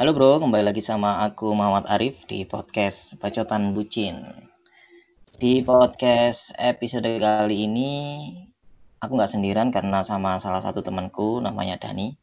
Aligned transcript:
Halo 0.00 0.16
bro, 0.16 0.40
kembali 0.40 0.64
lagi 0.64 0.80
sama 0.80 1.20
aku 1.28 1.52
Muhammad 1.52 1.84
Arif 1.84 2.24
di 2.24 2.48
podcast 2.48 3.20
Bacotan 3.20 3.76
Bucin. 3.76 4.16
Di 5.36 5.60
podcast 5.60 6.56
episode 6.56 7.20
kali 7.20 7.68
ini 7.68 7.92
aku 8.96 9.12
nggak 9.12 9.28
sendirian 9.28 9.68
karena 9.68 10.00
sama 10.00 10.40
salah 10.40 10.64
satu 10.64 10.80
temanku 10.80 11.44
namanya 11.44 11.76
Dani. 11.76 12.16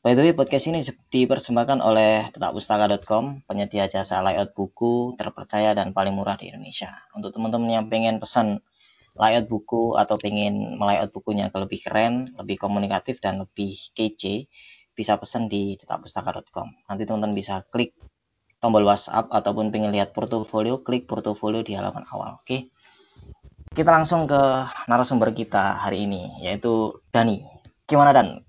By 0.00 0.16
the 0.16 0.24
way, 0.24 0.32
podcast 0.32 0.64
ini 0.72 0.80
dipersembahkan 1.12 1.84
oleh 1.84 2.32
tetapustaka.com, 2.32 3.44
penyedia 3.44 3.84
jasa 3.84 4.24
layout 4.24 4.56
buku 4.56 5.12
terpercaya 5.20 5.76
dan 5.76 5.92
paling 5.92 6.16
murah 6.16 6.40
di 6.40 6.56
Indonesia. 6.56 6.88
Untuk 7.12 7.36
teman-teman 7.36 7.68
yang 7.68 7.86
pengen 7.92 8.16
pesan 8.16 8.64
layout 9.20 9.52
buku 9.52 10.00
atau 10.00 10.16
pengen 10.16 10.80
melayout 10.80 11.12
bukunya 11.12 11.52
ke 11.52 11.58
lebih 11.60 11.84
keren, 11.84 12.32
lebih 12.40 12.56
komunikatif 12.56 13.20
dan 13.20 13.44
lebih 13.44 13.76
kece, 13.92 14.48
bisa 14.94 15.18
pesan 15.18 15.50
di 15.50 15.74
tetapustaka.com. 15.76 16.70
Nanti 16.88 17.02
teman-teman 17.04 17.34
bisa 17.34 17.66
klik 17.68 17.94
tombol 18.62 18.88
WhatsApp 18.88 19.28
ataupun 19.28 19.68
pengen 19.68 19.92
lihat 19.92 20.16
portofolio, 20.16 20.80
klik 20.80 21.04
portofolio 21.04 21.60
di 21.60 21.76
halaman 21.76 22.06
awal. 22.14 22.40
Oke. 22.40 22.72
Kita 23.74 23.90
langsung 23.90 24.24
ke 24.30 24.38
narasumber 24.86 25.34
kita 25.34 25.82
hari 25.82 26.06
ini, 26.06 26.38
yaitu 26.40 26.94
Dani. 27.10 27.42
Gimana 27.84 28.14
Dan? 28.14 28.40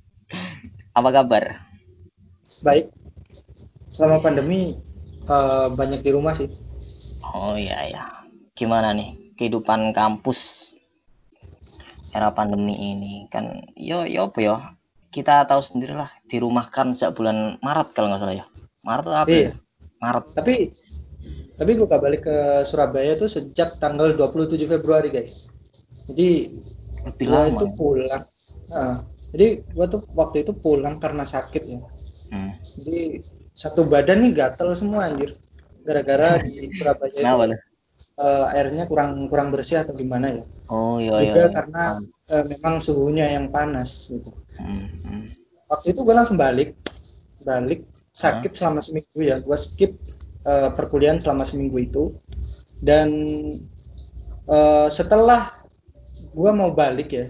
Apa 0.98 1.08
kabar? 1.14 1.64
Baik. 2.66 2.90
Selama 3.86 4.20
pandemi 4.20 4.76
uh, 5.30 5.70
banyak 5.72 6.02
di 6.02 6.10
rumah 6.10 6.34
sih. 6.34 6.50
Oh 7.30 7.54
iya 7.54 7.86
ya. 7.86 8.04
Gimana 8.58 8.92
nih 8.92 9.34
kehidupan 9.38 9.94
kampus 9.94 10.74
era 12.12 12.34
pandemi 12.34 12.74
ini? 12.74 13.30
Kan 13.30 13.70
yo 13.78 14.02
yo 14.04 14.28
apa 14.28 14.38
yo? 14.42 14.56
Kita 15.10 15.44
tahu 15.46 15.60
sendiri 15.60 15.94
lah 15.98 16.10
dirumahkan 16.30 16.94
sejak 16.94 17.18
bulan 17.18 17.58
Maret 17.60 17.88
kalau 17.92 18.14
nggak 18.14 18.20
salah 18.22 18.36
ya. 18.38 18.46
Maret 18.86 19.04
atau 19.04 19.18
apa 19.18 19.30
iya. 19.30 19.52
Maret. 20.00 20.24
Tapi 20.32 20.54
tapi 21.60 21.70
gue 21.76 21.84
balik 21.84 22.24
ke 22.24 22.64
Surabaya 22.64 23.12
tuh 23.20 23.28
sejak 23.28 23.76
tanggal 23.76 24.16
27 24.16 24.56
Februari 24.64 25.12
guys. 25.12 25.52
Jadi 26.08 26.56
lebih 27.10 27.26
lama 27.28 27.52
itu 27.52 27.66
pulang. 27.76 28.24
Nah, 28.72 29.04
jadi 29.36 29.60
gue 29.60 29.86
tuh 29.90 30.00
waktu 30.16 30.46
itu 30.46 30.56
pulang 30.56 30.96
karena 30.96 31.26
sakit 31.26 31.64
ya. 31.66 31.80
Hmm. 32.30 32.46
jadi 32.46 33.26
satu 33.58 33.90
badan 33.90 34.22
nih 34.22 34.32
gatel 34.38 34.70
semua 34.78 35.10
anjir. 35.10 35.34
Gara-gara 35.82 36.38
di 36.38 36.70
Surabaya 36.78 37.10
itu 37.10 37.69
uh, 38.20 38.54
airnya 38.56 38.84
kurang 38.86 39.28
kurang 39.28 39.52
bersih 39.52 39.82
atau 39.82 39.96
gimana 39.96 40.32
ya 40.34 40.44
oh 40.72 40.96
iya 41.00 41.30
juga 41.30 41.42
iya, 41.46 41.54
karena 41.54 41.84
uh, 42.30 42.44
memang 42.46 42.74
suhunya 42.80 43.26
yang 43.36 43.52
panas 43.52 44.12
gitu 44.12 44.30
hmm, 44.60 44.86
hmm. 45.08 45.24
waktu 45.70 45.86
itu 45.92 46.00
gue 46.04 46.14
langsung 46.14 46.38
balik 46.40 46.76
balik 47.44 47.84
sakit 48.12 48.52
huh? 48.52 48.56
selama 48.56 48.80
seminggu 48.84 49.20
ya 49.20 49.36
gue 49.40 49.56
skip 49.56 49.92
uh, 50.44 50.72
perkuliahan 50.74 51.20
selama 51.22 51.44
seminggu 51.46 51.80
itu 51.80 52.12
dan 52.84 53.08
uh, 54.48 54.88
setelah 54.88 55.48
gue 56.34 56.50
mau 56.52 56.72
balik 56.72 57.08
ya 57.12 57.26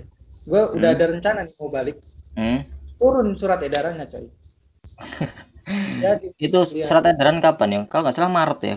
gue 0.51 0.63
hmm. 0.63 0.77
udah 0.77 0.89
ada 0.95 1.05
rencana 1.11 1.39
nih 1.47 1.55
mau 1.61 1.71
balik 1.71 1.97
hmm? 2.35 2.61
turun 2.99 3.35
surat 3.39 3.61
edarannya 3.63 4.07
coy 4.07 4.27
Jadi, 6.03 6.35
itu 6.43 6.59
surat 6.83 7.05
edaran 7.07 7.39
kapan 7.39 7.69
ya 7.71 7.81
kalau 7.87 8.03
nggak 8.03 8.17
salah 8.17 8.33
Maret 8.33 8.61
ya 8.67 8.77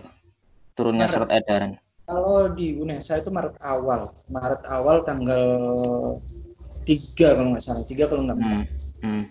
turunnya 0.78 1.10
Maret. 1.10 1.14
surat 1.18 1.30
edaran 1.34 1.72
kalau 2.04 2.52
di 2.52 2.76
UNESA 2.76 3.24
itu 3.24 3.32
Maret 3.32 3.56
awal. 3.64 4.12
Maret 4.28 4.62
awal 4.68 5.08
tanggal 5.08 5.44
tiga 6.84 7.36
kalau 7.36 7.56
nggak 7.56 7.64
salah. 7.64 7.84
Tiga 7.88 8.12
kalau 8.12 8.28
nggak 8.28 8.38
hmm. 8.40 8.64
hmm. 9.04 9.24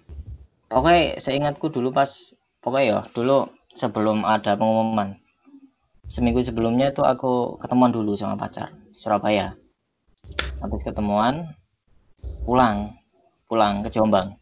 Oke, 0.73 1.21
seingatku 1.21 1.69
dulu 1.69 1.93
pas 1.93 2.33
pokoknya 2.65 2.85
ya 2.89 2.99
dulu 3.13 3.53
sebelum 3.77 4.25
ada 4.25 4.57
pengumuman. 4.57 5.21
Seminggu 6.09 6.41
sebelumnya 6.41 6.91
itu 6.91 7.05
aku 7.05 7.61
ketemuan 7.61 7.93
dulu 7.93 8.17
sama 8.17 8.41
pacar 8.41 8.73
Surabaya. 8.97 9.53
Habis 10.65 10.81
ketemuan 10.85 11.53
pulang 12.49 12.89
pulang 13.49 13.85
ke 13.85 13.93
Jombang. 13.93 14.33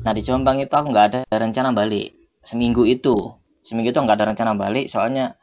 Nah 0.00 0.12
di 0.16 0.24
Jombang 0.24 0.64
itu 0.64 0.72
aku 0.72 0.88
nggak 0.88 1.06
ada 1.12 1.20
rencana 1.28 1.76
balik. 1.76 2.16
Seminggu 2.40 2.88
itu. 2.88 3.36
Seminggu 3.60 3.92
itu 3.92 4.00
nggak 4.00 4.16
ada 4.16 4.26
rencana 4.32 4.56
balik 4.56 4.88
soalnya 4.88 5.36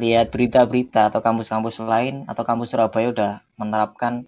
lihat 0.00 0.32
berita-berita 0.32 1.12
atau 1.12 1.20
kampus-kampus 1.20 1.84
lain 1.84 2.24
atau 2.24 2.42
kampus 2.48 2.72
Surabaya 2.72 3.12
udah 3.12 3.32
menerapkan 3.60 4.24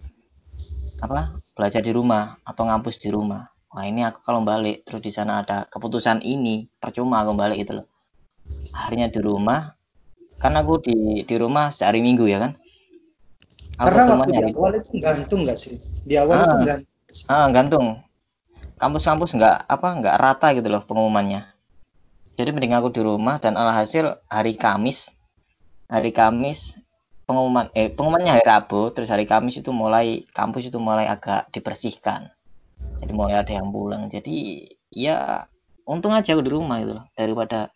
apa 1.01 1.33
belajar 1.57 1.81
di 1.81 1.89
rumah 1.89 2.37
atau 2.45 2.69
ngampus 2.69 3.01
di 3.01 3.09
rumah. 3.09 3.49
Wah 3.73 3.83
ini 3.89 4.05
aku 4.05 4.21
kalau 4.21 4.45
balik 4.45 4.85
terus 4.85 5.01
di 5.01 5.11
sana 5.11 5.41
ada 5.41 5.65
keputusan 5.67 6.21
ini 6.21 6.69
percuma 6.77 7.25
aku 7.25 7.33
balik 7.33 7.65
itu 7.65 7.81
loh. 7.81 7.87
Akhirnya 8.77 9.09
di 9.09 9.19
rumah 9.19 9.73
karena 10.37 10.61
aku 10.61 10.85
di 10.85 11.25
di 11.25 11.35
rumah 11.35 11.73
sehari 11.73 11.99
minggu 11.99 12.29
ya 12.29 12.39
kan? 12.45 12.51
Aku 13.81 13.91
karena 13.91 14.15
waktu 14.15 14.31
di 14.31 14.43
awal 14.53 14.71
itu 14.77 14.91
gantung 15.01 15.39
nggak 15.43 15.57
sih? 15.57 15.75
Di 16.05 16.15
awal 16.15 16.35
ah, 16.37 16.43
itu 16.45 16.57
gantung 16.63 16.93
ah 17.31 17.47
gantung. 17.49 17.85
Kampus-kampus 18.75 19.33
nggak 19.39 19.57
apa 19.65 19.87
nggak 19.97 20.15
rata 20.19 20.47
gitu 20.53 20.67
loh 20.69 20.83
pengumumannya. 20.85 21.47
Jadi 22.35 22.51
mending 22.51 22.75
aku 22.75 22.91
di 22.91 23.01
rumah 23.01 23.39
dan 23.39 23.55
alhasil 23.55 24.19
hari 24.27 24.59
Kamis 24.59 25.14
hari 25.85 26.11
Kamis 26.11 26.81
pengumuman 27.25 27.73
eh 27.73 27.89
pengumumannya 27.89 28.37
hari 28.37 28.45
Rabu 28.45 28.93
terus 28.93 29.09
hari 29.09 29.25
Kamis 29.25 29.57
itu 29.61 29.73
mulai 29.73 30.25
kampus 30.33 30.69
itu 30.69 30.77
mulai 30.77 31.09
agak 31.09 31.49
dibersihkan. 31.49 32.29
Jadi 33.01 33.11
mulai 33.13 33.41
ada 33.41 33.51
yang 33.53 33.69
pulang. 33.73 34.09
Jadi 34.09 34.65
ya 34.93 35.45
untung 35.89 36.13
aja 36.13 36.33
aku 36.33 36.45
di 36.45 36.53
rumah 36.53 36.81
gitu 36.81 37.01
loh. 37.01 37.05
Daripada 37.17 37.69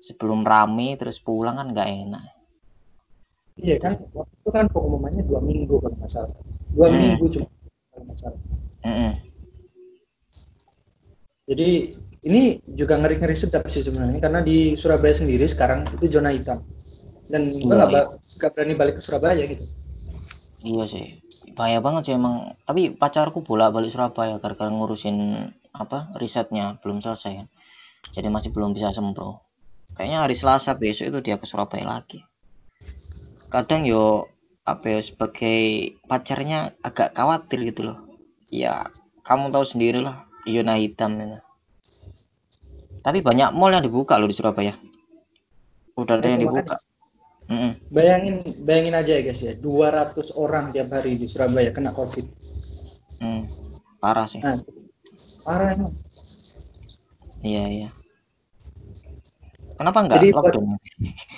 sebelum 0.00 0.44
rame 0.44 0.96
terus 0.96 1.20
pulang 1.20 1.56
kan 1.56 1.72
nggak 1.72 1.88
enak. 1.88 2.24
Iya 3.60 3.76
kan 3.76 3.92
waktu 4.16 4.34
itu 4.40 4.50
kan 4.52 4.64
pengumumannya 4.72 5.22
dua 5.24 5.40
minggu 5.44 5.74
kalau 5.80 5.96
nggak 5.96 6.10
salah. 6.12 6.32
Dua 6.72 6.88
hmm. 6.88 6.96
minggu 6.96 7.24
cuma 7.36 7.48
kalau 7.92 8.04
nggak 8.08 8.18
salah. 8.20 8.40
Hmm. 8.80 9.12
jadi 11.44 11.92
ini 12.24 12.64
juga 12.64 12.96
ngeri-ngeri 12.96 13.36
sedap 13.36 13.68
sih 13.68 13.84
sebenarnya. 13.84 14.20
Karena 14.24 14.40
di 14.40 14.72
Surabaya 14.72 15.12
sendiri 15.12 15.44
sekarang 15.44 15.84
itu 15.84 16.08
zona 16.08 16.32
hitam 16.32 16.64
dan 17.30 17.46
gue 17.46 17.64
nggak 17.70 17.90
iya. 17.94 18.48
berani 18.50 18.74
balik 18.74 18.98
ke 18.98 19.02
Surabaya 19.02 19.46
gitu. 19.46 19.64
Iya 20.60 20.84
sih. 20.90 21.06
Bahaya 21.56 21.80
banget 21.80 22.10
sih 22.10 22.14
emang. 22.18 22.58
Tapi 22.68 22.92
pacarku 22.92 23.40
bolak 23.40 23.72
balik 23.72 23.94
Surabaya 23.94 24.36
gara-gara 24.36 24.68
ngurusin 24.68 25.48
apa 25.72 26.12
risetnya. 26.20 26.76
Belum 26.84 27.00
selesai 27.00 27.32
kan. 27.44 27.48
Jadi 28.12 28.28
masih 28.28 28.50
belum 28.52 28.76
bisa 28.76 28.92
sempro. 28.92 29.40
Kayaknya 29.96 30.18
hari 30.26 30.36
Selasa 30.36 30.76
besok 30.76 31.10
itu 31.12 31.18
dia 31.24 31.36
ke 31.40 31.46
Surabaya 31.48 31.86
lagi. 31.86 32.20
Kadang 33.48 33.88
yo 33.88 34.28
apa 34.68 34.86
ya 34.86 35.00
sebagai 35.02 35.60
pacarnya 36.04 36.76
agak 36.84 37.16
khawatir 37.16 37.64
gitu 37.72 37.90
loh. 37.90 37.98
Ya 38.52 38.86
kamu 39.24 39.54
tahu 39.54 39.64
sendiri 39.64 40.02
lah 40.04 40.28
zona 40.44 40.76
hitam 40.76 41.16
ini. 41.16 41.38
Tapi 43.00 43.24
banyak 43.24 43.56
mall 43.56 43.72
yang 43.72 43.84
dibuka 43.84 44.20
loh 44.20 44.28
di 44.28 44.36
Surabaya. 44.36 44.76
Udah 45.96 46.20
ada 46.20 46.28
yang 46.28 46.48
dibuka 46.48 46.76
Mm-hmm. 47.50 47.72
Bayangin 47.90 48.36
bayangin 48.62 48.94
aja 48.94 49.12
ya 49.18 49.22
guys 49.26 49.42
ya, 49.42 49.54
200 49.58 50.38
orang 50.38 50.70
tiap 50.70 50.94
hari 50.94 51.18
di 51.18 51.26
Surabaya 51.26 51.74
kena 51.74 51.90
Covid. 51.90 52.22
Mm, 53.26 53.42
parah 53.98 54.30
sih. 54.30 54.38
Nah, 54.38 54.54
parah 55.42 55.74
emang. 55.74 55.90
Iya, 57.42 57.64
iya. 57.66 57.88
Kenapa 59.74 59.98
enggak 60.06 60.22
Jadi, 60.22 60.28
lockdown? 60.30 60.66
Buat, 60.78 60.82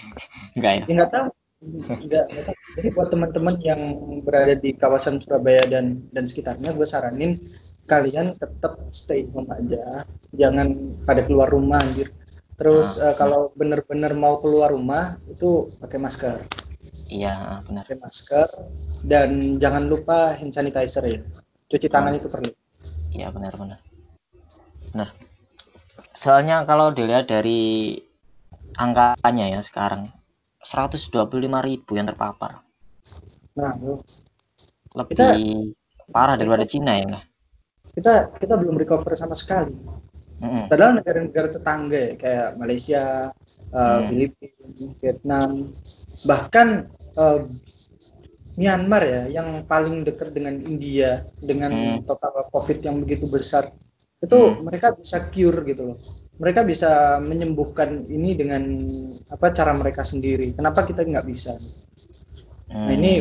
enggak 0.60 0.72
ya? 0.76 0.84
Enggak 0.92 1.10
tahu. 1.16 1.28
Enggak, 1.62 2.26
enggak 2.26 2.56
Jadi 2.74 2.88
buat 2.90 3.08
teman-teman 3.14 3.54
yang 3.62 3.80
berada 4.26 4.52
di 4.58 4.74
kawasan 4.76 5.16
Surabaya 5.22 5.64
dan 5.64 6.04
dan 6.12 6.28
sekitarnya, 6.28 6.76
gue 6.76 6.84
saranin 6.84 7.32
kalian 7.88 8.34
tetap 8.34 8.82
stay 8.92 9.24
home 9.32 9.48
aja, 9.48 10.04
jangan 10.36 10.76
pada 11.08 11.24
keluar 11.24 11.48
rumah 11.48 11.80
anjir 11.80 12.12
Terus 12.62 13.02
nah, 13.02 13.10
uh, 13.10 13.14
kalau 13.18 13.50
benar-benar 13.58 14.14
mau 14.14 14.38
keluar 14.38 14.70
rumah 14.70 15.18
itu 15.26 15.66
pakai 15.82 15.98
masker. 15.98 16.38
Iya, 17.10 17.58
benar. 17.66 17.82
Pakai 17.90 17.98
masker 17.98 18.46
dan 19.10 19.58
jangan 19.58 19.90
lupa 19.90 20.38
hand 20.38 20.54
sanitizer 20.54 21.02
ya. 21.10 21.18
Cuci 21.66 21.90
tangan 21.90 22.14
itu 22.14 22.30
perlu. 22.30 22.54
Iya, 23.18 23.34
benar-benar. 23.34 23.82
Benar. 24.94 25.10
Soalnya 26.14 26.62
kalau 26.62 26.94
dilihat 26.94 27.26
dari 27.26 27.98
angkanya 28.78 29.58
ya 29.58 29.58
sekarang 29.58 30.06
125 30.62 31.10
ribu 31.66 31.98
yang 31.98 32.06
terpapar. 32.06 32.62
Nah, 33.58 33.74
lebih 34.94 35.18
kita, 35.18 35.34
parah 36.14 36.38
daripada 36.38 36.62
Cina 36.62 36.94
ya 36.94 37.18
Kita 37.90 38.38
kita 38.38 38.54
belum 38.54 38.78
recover 38.78 39.18
sama 39.18 39.34
sekali. 39.34 39.74
Padahal 40.42 40.92
negara-negara 40.98 41.48
tetangga 41.50 41.98
ya, 41.98 42.12
kayak 42.18 42.48
Malaysia, 42.58 43.30
uh, 43.70 43.98
mm. 44.02 44.02
Filipina, 44.10 44.66
Vietnam, 44.98 45.50
bahkan 46.26 46.68
uh, 47.18 47.40
Myanmar 48.52 49.02
ya 49.08 49.22
yang 49.32 49.64
paling 49.64 50.04
dekat 50.04 50.36
dengan 50.36 50.60
India 50.60 51.24
dengan 51.40 51.72
mm. 51.72 52.04
total 52.04 52.52
COVID 52.52 52.78
yang 52.84 53.00
begitu 53.00 53.24
besar 53.30 53.72
itu 54.22 54.38
hmm. 54.38 54.70
mereka 54.70 54.94
bisa 54.94 55.18
cure 55.34 55.66
gitu 55.66 55.82
loh 55.92 55.98
mereka 56.38 56.62
bisa 56.62 57.18
menyembuhkan 57.18 58.06
ini 58.06 58.38
dengan 58.38 58.62
apa 59.34 59.50
cara 59.50 59.74
mereka 59.74 60.06
sendiri 60.06 60.54
kenapa 60.54 60.86
kita 60.86 61.02
nggak 61.02 61.26
bisa 61.26 61.50
hmm, 62.70 62.86
nah 62.86 62.94
ini. 62.94 63.18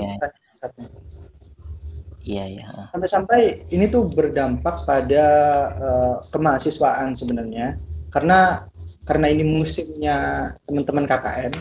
Iya 2.21 2.44
iya. 2.45 2.65
Sampai-sampai 2.94 3.71
ini 3.73 3.89
tuh 3.89 4.06
berdampak 4.13 4.85
pada 4.85 5.25
uh, 5.73 6.15
kemahasiswaan 6.29 7.18
sebenarnya 7.18 7.77
karena 8.13 8.62
karena 9.09 9.27
ini 9.33 9.41
musimnya 9.41 10.50
teman-teman 10.69 11.09
KKN. 11.09 11.53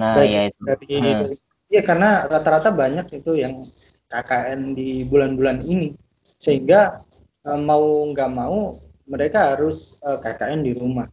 Nah 0.00 0.24
iya 0.24 0.48
itu. 0.48 0.60
Dari, 0.64 0.86
hmm. 0.88 1.22
Iya 1.68 1.82
karena 1.84 2.24
rata-rata 2.24 2.72
banyak 2.72 3.06
itu 3.12 3.36
yang 3.36 3.60
KKN 4.08 4.72
di 4.72 5.04
bulan-bulan 5.04 5.60
ini 5.64 5.92
sehingga 6.20 6.96
uh, 7.44 7.60
mau 7.60 8.08
nggak 8.08 8.30
mau 8.32 8.72
mereka 9.04 9.52
harus 9.52 10.00
uh, 10.00 10.16
eh, 10.16 10.18
KKN 10.24 10.60
di 10.64 10.72
rumah. 10.72 11.04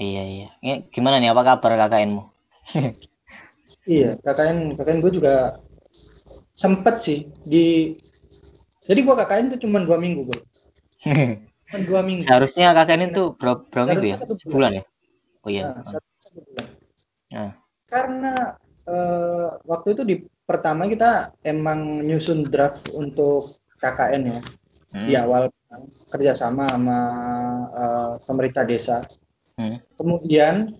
Iya 0.00 0.22
iya. 0.24 0.48
Ini 0.64 0.88
gimana 0.88 1.20
nih 1.20 1.36
apa 1.36 1.44
kabar 1.44 1.76
KKNmu? 1.76 2.22
iya 3.92 4.16
KKN 4.16 4.80
KKN 4.80 4.98
gue 5.04 5.12
juga 5.12 5.60
sempet 6.62 6.94
sih 7.02 7.18
di 7.42 7.98
jadi 8.78 9.00
gua 9.02 9.18
KKN 9.18 9.50
itu 9.50 9.66
cuma 9.66 9.82
dua 9.82 9.98
minggu 9.98 10.30
bro 10.30 10.40
cuma 11.66 11.78
dua 11.82 12.00
minggu 12.06 12.22
seharusnya 12.22 12.70
KKN 12.78 13.10
itu 13.10 13.34
berapa, 13.34 13.66
berapa 13.66 13.86
minggu 13.98 14.06
ya 14.14 14.16
satu 14.22 14.34
bulan. 14.46 14.78
ya 14.78 14.82
oh 15.42 15.50
iya 15.50 15.64
nah, 15.74 15.82
satu, 15.82 16.06
satu 16.22 16.40
bulan. 16.46 16.66
Nah. 17.32 17.52
karena 17.90 18.34
uh, 18.86 19.48
waktu 19.66 19.88
itu 19.98 20.02
di 20.06 20.16
pertama 20.46 20.86
kita 20.86 21.34
emang 21.42 22.04
nyusun 22.06 22.46
draft 22.46 22.94
untuk 22.94 23.50
KKN 23.82 24.22
ya 24.22 24.38
hmm. 24.94 25.06
di 25.10 25.14
awal 25.18 25.50
kerjasama 26.12 26.68
sama 26.68 26.98
uh, 27.72 28.12
pemerintah 28.22 28.62
desa 28.62 29.02
hmm. 29.58 29.98
kemudian 29.98 30.76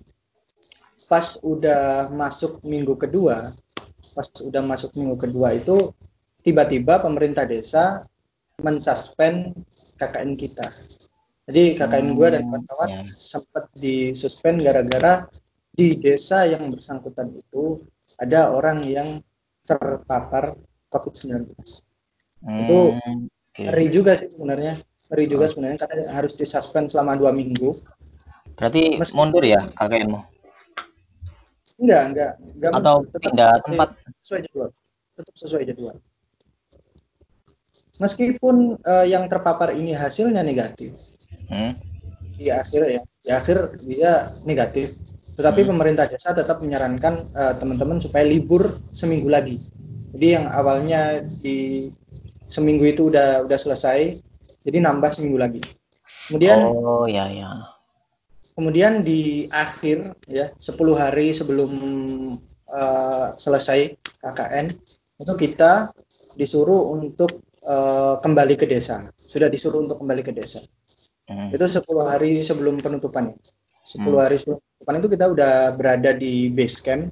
pas 1.11 1.35
udah 1.43 2.13
masuk 2.15 2.63
minggu 2.65 2.95
kedua 2.95 3.51
pas 4.13 4.29
udah 4.45 4.63
masuk 4.65 4.93
minggu 5.01 5.17
kedua 5.17 5.57
itu 5.57 5.93
tiba-tiba 6.43 7.01
pemerintah 7.01 7.49
desa 7.49 8.03
mensuspend 8.61 9.57
KKN 9.99 10.37
kita. 10.37 10.67
Jadi 11.51 11.75
KKN 11.75 12.15
hmm, 12.15 12.17
gue 12.19 12.29
dan 12.31 12.43
kawan-kawan 12.47 12.91
ya. 12.95 13.03
sempat 13.03 13.65
disuspend 13.75 14.63
gara-gara 14.63 15.27
di 15.73 15.99
desa 15.99 16.47
yang 16.47 16.71
bersangkutan 16.71 17.35
itu 17.35 17.83
ada 18.21 18.53
orang 18.53 18.85
yang 18.87 19.09
terpapar 19.67 20.55
COVID-19. 20.93 21.51
Hmm, 22.43 22.67
itu 22.67 22.79
okay. 23.51 23.67
ngeri 23.67 23.87
juga 23.91 24.13
sih 24.21 24.31
sebenarnya. 24.39 24.75
Ngeri 25.11 25.25
juga 25.27 25.45
oh. 25.47 25.51
sebenarnya 25.51 25.79
karena 25.83 26.05
harus 26.15 26.33
disuspend 26.39 26.93
selama 26.93 27.19
dua 27.19 27.35
minggu. 27.35 27.75
Berarti 28.55 29.01
Meskipun, 29.01 29.19
mundur 29.19 29.43
ya 29.43 29.67
KKN-mu? 29.75 30.21
Enggak, 31.83 32.03
enggak. 32.15 32.33
enggak 32.39 32.71
Atau 32.79 32.95
pindah 33.19 33.53
tempat? 33.67 33.89
Sesuai 34.23 34.41
jadwal. 34.47 34.69
Tetap 35.19 35.35
sesuai 35.35 35.63
jadwal. 35.67 35.97
Meskipun 37.99 38.57
uh, 38.83 39.07
yang 39.07 39.27
terpapar 39.27 39.75
ini 39.75 39.93
hasilnya 39.93 40.41
negatif, 40.43 40.97
hmm? 41.51 41.77
di 42.39 42.49
akhir 42.49 42.83
ya, 42.89 43.03
di 43.03 43.31
akhir 43.31 43.57
dia 43.85 44.27
negatif. 44.49 44.97
Tetapi 45.37 45.61
hmm. 45.67 45.71
pemerintah 45.75 46.07
desa 46.09 46.33
tetap 46.33 46.63
menyarankan 46.65 47.21
uh, 47.35 47.55
teman-teman 47.59 48.01
supaya 48.01 48.25
libur 48.25 48.65
seminggu 48.91 49.29
lagi. 49.29 49.59
Jadi 50.13 50.27
yang 50.29 50.47
awalnya 50.49 51.21
di 51.21 51.89
seminggu 52.49 52.85
itu 52.85 53.13
udah 53.13 53.45
udah 53.45 53.59
selesai, 53.59 54.19
jadi 54.65 54.79
nambah 54.83 55.11
seminggu 55.13 55.39
lagi. 55.41 55.63
Kemudian 56.29 56.59
Oh 56.65 57.05
ya 57.09 57.29
ya 57.29 57.82
kemudian 58.53 59.01
di 59.01 59.49
akhir 59.49 60.17
ya 60.29 60.49
10 60.53 60.77
hari 60.97 61.33
sebelum 61.33 61.71
uh, 62.69 63.33
selesai 63.33 63.97
KKN 64.21 64.67
itu 65.23 65.33
kita 65.39 65.93
disuruh 66.37 66.93
untuk 66.93 67.41
uh, 67.65 68.21
kembali 68.21 68.55
ke 68.59 68.69
desa 68.69 69.09
sudah 69.17 69.49
disuruh 69.49 69.85
untuk 69.85 70.01
kembali 70.01 70.23
ke 70.25 70.33
desa 70.37 70.61
hmm. 71.29 71.53
itu 71.53 71.65
10 71.65 71.83
hari 72.05 72.41
sebelum 72.45 72.81
penutupan 72.81 73.33
10 73.83 73.99
hmm. 73.99 74.21
hari 74.21 74.37
sebelum 74.37 74.59
penutupan 74.61 74.97
itu 75.01 75.09
kita 75.09 75.25
udah 75.33 75.55
berada 75.77 76.11
di 76.13 76.53
base 76.53 76.79
camp 76.85 77.09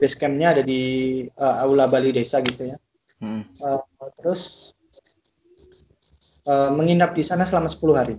base 0.00 0.16
campnya 0.16 0.56
ada 0.56 0.62
di 0.64 1.22
uh, 1.36 1.56
aula 1.64 1.84
Bali 1.90 2.14
desa 2.14 2.40
gitu 2.40 2.72
ya 2.72 2.76
hmm. 3.20 3.42
uh, 3.68 3.84
terus 4.16 4.72
uh, 6.48 6.72
menginap 6.72 7.12
di 7.12 7.20
sana 7.20 7.44
selama 7.44 7.68
10 7.68 8.00
hari 8.00 8.16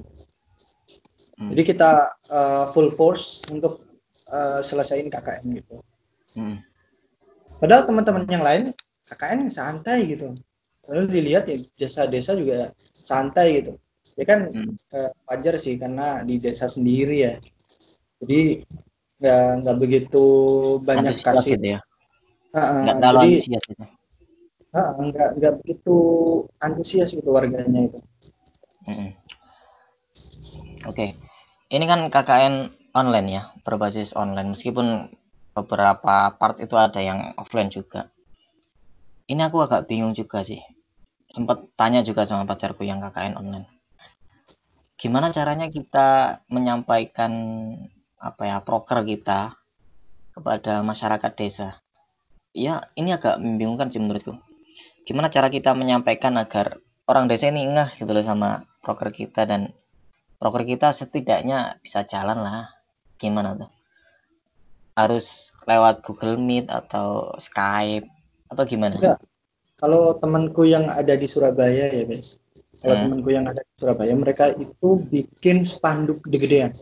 Hmm. 1.41 1.49
Jadi 1.57 1.73
kita 1.73 2.05
uh, 2.29 2.69
full 2.69 2.93
force 2.93 3.41
untuk 3.49 3.81
uh, 4.29 4.61
selesaiin 4.61 5.09
KKN 5.09 5.57
gitu. 5.57 5.81
Hmm. 6.37 6.61
Padahal 7.57 7.89
teman-teman 7.89 8.29
yang 8.29 8.45
lain 8.45 8.69
KKN 9.09 9.49
santai 9.49 10.05
gitu. 10.05 10.37
Lalu 10.85 11.17
dilihat 11.17 11.49
ya 11.49 11.57
desa-desa 11.81 12.37
juga 12.37 12.69
santai 12.77 13.57
gitu. 13.57 13.73
Ya 14.21 14.25
kan 14.29 14.53
hmm. 14.53 14.77
uh, 14.93 15.09
wajar 15.33 15.57
sih 15.57 15.81
karena 15.81 16.21
di 16.21 16.37
desa 16.37 16.69
sendiri 16.69 17.17
ya. 17.25 17.33
Jadi 18.21 18.61
nggak 19.17 19.65
nggak 19.65 19.77
begitu 19.81 20.25
banyak 20.85 21.17
antusias 21.17 21.25
kasih. 21.25 21.57
Gitu 21.57 21.67
ya. 21.73 21.79
Uh, 22.53 22.85
nggak 22.85 22.95
terlalu 23.01 23.17
jadi, 23.17 23.25
antusias 23.33 23.63
gitu. 23.65 23.83
Uh, 24.71 24.91
nggak 25.09 25.29
nggak 25.41 25.53
begitu 25.65 25.97
antusias 26.61 27.09
gitu 27.17 27.29
warganya 27.33 27.81
itu. 27.89 27.99
Hmm. 28.85 29.09
Oke. 30.85 31.09
Okay 31.09 31.30
ini 31.71 31.87
kan 31.87 32.11
KKN 32.11 32.55
online 32.91 33.27
ya, 33.31 33.43
berbasis 33.63 34.11
online. 34.19 34.51
Meskipun 34.51 35.07
beberapa 35.55 36.35
part 36.35 36.59
itu 36.59 36.75
ada 36.75 36.99
yang 36.99 37.31
offline 37.39 37.71
juga. 37.71 38.11
Ini 39.31 39.47
aku 39.47 39.63
agak 39.63 39.87
bingung 39.87 40.11
juga 40.11 40.43
sih. 40.43 40.59
Sempat 41.31 41.71
tanya 41.79 42.03
juga 42.03 42.27
sama 42.27 42.43
pacarku 42.43 42.83
yang 42.83 42.99
KKN 42.99 43.39
online. 43.39 43.67
Gimana 44.99 45.31
caranya 45.31 45.71
kita 45.71 46.43
menyampaikan 46.51 47.31
apa 48.21 48.43
ya 48.45 48.57
proker 48.61 49.01
kita 49.07 49.55
kepada 50.35 50.83
masyarakat 50.83 51.31
desa? 51.39 51.79
Ya, 52.51 52.91
ini 52.99 53.15
agak 53.15 53.39
membingungkan 53.39 53.87
sih 53.87 54.03
menurutku. 54.03 54.35
Gimana 55.07 55.31
cara 55.31 55.47
kita 55.47 55.71
menyampaikan 55.71 56.35
agar 56.35 56.83
orang 57.07 57.31
desa 57.31 57.47
ini 57.47 57.63
ngeh 57.63 57.95
gitu 57.95 58.11
loh 58.11 58.21
sama 58.21 58.67
proker 58.83 59.15
kita 59.15 59.47
dan 59.47 59.71
broker 60.41 60.65
kita 60.65 60.89
setidaknya 60.89 61.77
bisa 61.85 62.01
jalan 62.09 62.41
lah 62.41 62.73
gimana 63.21 63.53
tuh 63.53 63.69
harus 64.97 65.53
lewat 65.69 66.01
Google 66.01 66.41
Meet 66.41 66.67
atau 66.73 67.37
Skype 67.37 68.09
atau 68.49 68.63
gimana 68.65 68.97
Enggak. 68.97 69.21
kalau 69.77 70.17
temanku 70.17 70.65
yang 70.65 70.89
ada 70.89 71.13
di 71.13 71.29
Surabaya 71.29 71.93
ya 71.93 72.03
guys 72.09 72.41
kalau 72.81 72.97
hmm. 72.97 73.03
temanku 73.05 73.29
yang 73.29 73.45
ada 73.45 73.61
di 73.61 73.73
Surabaya 73.77 74.13
mereka 74.17 74.49
itu 74.57 74.89
bikin 75.13 75.61
spanduk 75.63 76.25
gede-gedean 76.25 76.73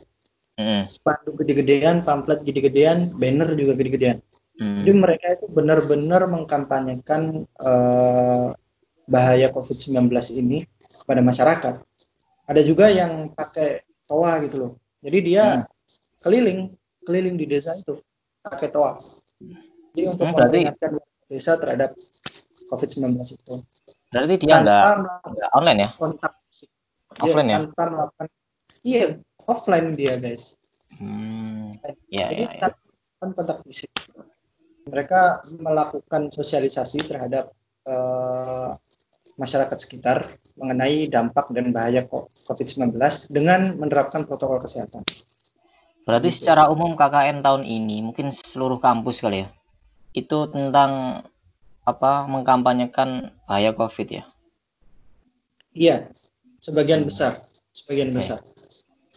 hmm. 0.55 0.87
spanduk 0.87 1.35
gede-gedean 1.43 1.99
pamflet 2.07 2.39
gede-gedean 2.47 3.11
banner 3.19 3.51
juga 3.59 3.75
gede-gedean 3.75 4.23
hmm. 4.63 4.87
jadi 4.87 4.91
mereka 4.95 5.25
itu 5.35 5.45
benar-benar 5.51 6.31
mengkampanyekan 6.31 7.43
uh, 7.59 8.55
bahaya 9.09 9.51
COVID-19 9.51 10.07
ini 10.39 10.63
pada 11.03 11.19
masyarakat 11.19 11.88
ada 12.49 12.61
juga 12.65 12.89
yang 12.89 13.29
pakai 13.37 13.85
toa 14.09 14.41
gitu 14.41 14.55
loh. 14.57 14.71
Jadi 15.05 15.17
dia 15.21 15.61
hmm. 15.61 15.65
keliling 16.25 16.61
keliling 17.05 17.37
di 17.37 17.45
desa 17.45 17.77
itu 17.77 17.95
pakai 18.41 18.73
toa. 18.73 18.97
Jadi 19.93 20.01
untuk 20.09 20.25
hmm, 20.25 20.33
memperingatkan 20.33 20.91
desa 21.29 21.61
terhadap 21.61 21.93
COVID-19 22.73 23.13
itu. 23.21 23.53
Berarti 24.09 24.35
dia 24.41 24.55
nggak 24.65 24.83
online 25.53 25.79
ya? 25.85 25.89
kontak 26.01 26.33
offline 27.21 27.49
ya? 27.49 27.57
tanpa 27.61 27.83
melakukan 27.89 28.25
iya 28.81 29.05
offline 29.45 29.87
dia 29.93 30.17
guys. 30.17 30.57
Hmm, 30.97 31.69
ya, 32.09 32.33
jadi 32.33 32.43
ya, 32.49 32.65
ya. 32.65 32.69
kontak 33.21 33.61
fisik. 33.69 33.93
Mereka 34.89 35.45
melakukan 35.61 36.33
sosialisasi 36.33 37.05
terhadap 37.05 37.53
uh, 37.85 38.73
masyarakat 39.39 39.77
sekitar 39.79 40.27
mengenai 40.59 41.07
dampak 41.07 41.49
dan 41.55 41.71
bahaya 41.71 42.03
COVID-19 42.45 42.99
dengan 43.31 43.79
menerapkan 43.79 44.27
protokol 44.27 44.59
kesehatan. 44.59 45.07
Berarti 46.03 46.29
secara 46.35 46.67
umum 46.67 46.99
KKN 46.99 47.39
tahun 47.39 47.63
ini 47.63 48.03
mungkin 48.03 48.35
seluruh 48.35 48.83
kampus 48.83 49.23
kali 49.23 49.45
ya. 49.45 49.47
Itu 50.11 50.51
tentang 50.51 51.23
apa 51.87 52.27
mengkampanyekan 52.27 53.31
bahaya 53.47 53.71
COVID 53.71 54.07
ya? 54.11 54.23
Iya, 55.73 56.09
sebagian 56.59 57.05
besar, 57.05 57.37
sebagian 57.71 58.11
okay. 58.11 58.17
besar. 58.19 58.39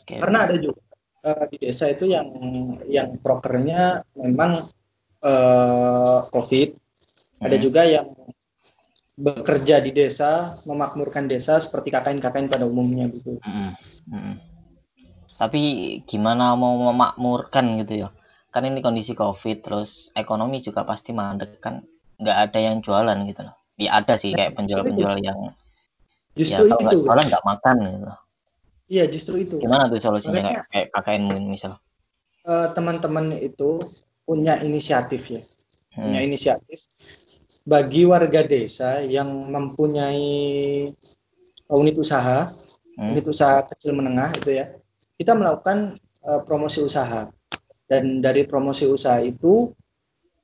Okay. 0.04 0.18
Karena 0.20 0.46
ada 0.46 0.56
juga 0.60 0.80
uh, 1.26 1.44
di 1.48 1.56
desa 1.58 1.88
itu 1.88 2.12
yang 2.12 2.28
yang 2.86 3.16
prokernya 3.18 4.04
memang 4.14 4.60
uh, 5.24 6.18
COVID, 6.28 6.68
hmm. 6.76 7.44
ada 7.48 7.56
juga 7.56 7.82
yang 7.88 8.12
bekerja 9.16 9.84
di 9.84 9.92
desa, 9.92 10.56
memakmurkan 10.64 11.28
desa 11.28 11.60
seperti 11.60 11.92
KKN-KKN 11.92 12.48
pada 12.48 12.64
umumnya 12.64 13.12
gitu. 13.12 13.36
Hmm. 13.44 13.72
Hmm. 14.08 14.34
Tapi 15.36 15.62
gimana 16.08 16.56
mau 16.56 16.76
memakmurkan 16.92 17.76
gitu 17.84 18.06
ya? 18.06 18.08
Kan 18.52 18.68
ini 18.68 18.84
kondisi 18.84 19.16
COVID, 19.16 19.64
terus 19.64 20.12
ekonomi 20.12 20.60
juga 20.60 20.84
pasti 20.84 21.12
mandek 21.16 21.60
kan, 21.60 21.84
nggak 22.20 22.38
ada 22.48 22.58
yang 22.60 22.84
jualan 22.84 23.18
gitu 23.28 23.48
loh. 23.48 23.56
Ya 23.80 23.96
ada 23.96 24.20
sih 24.20 24.36
kayak 24.36 24.56
penjual-penjual 24.56 25.16
yang 25.24 25.56
justru 26.36 26.68
ya, 26.68 26.76
itu 26.76 27.08
jualan 27.08 27.24
nggak 27.24 27.44
makan 27.44 27.76
gitu. 27.80 28.10
Iya 28.92 29.04
justru 29.08 29.34
itu. 29.40 29.56
Gimana 29.56 29.88
tuh 29.88 30.04
solusinya 30.04 30.44
Mereka, 30.44 30.68
kayak, 30.68 30.88
KKN 30.92 31.24
misal? 31.48 31.80
Uh, 32.44 32.68
teman-teman 32.76 33.32
itu 33.40 33.80
punya 34.28 34.60
inisiatif 34.60 35.32
ya, 35.32 35.40
hmm. 35.96 36.02
punya 36.04 36.20
inisiatif 36.20 36.78
bagi 37.62 38.02
warga 38.08 38.42
desa 38.42 39.02
yang 39.06 39.28
mempunyai 39.50 40.90
unit 41.72 41.96
usaha, 41.96 42.44
hmm. 42.98 43.10
unit 43.14 43.26
usaha 43.26 43.62
kecil 43.66 43.94
menengah 43.94 44.30
itu 44.36 44.58
ya, 44.58 44.66
kita 45.16 45.38
melakukan 45.38 45.96
uh, 46.26 46.40
promosi 46.42 46.82
usaha 46.82 47.30
dan 47.86 48.24
dari 48.24 48.48
promosi 48.48 48.88
usaha 48.88 49.20
itu 49.22 49.70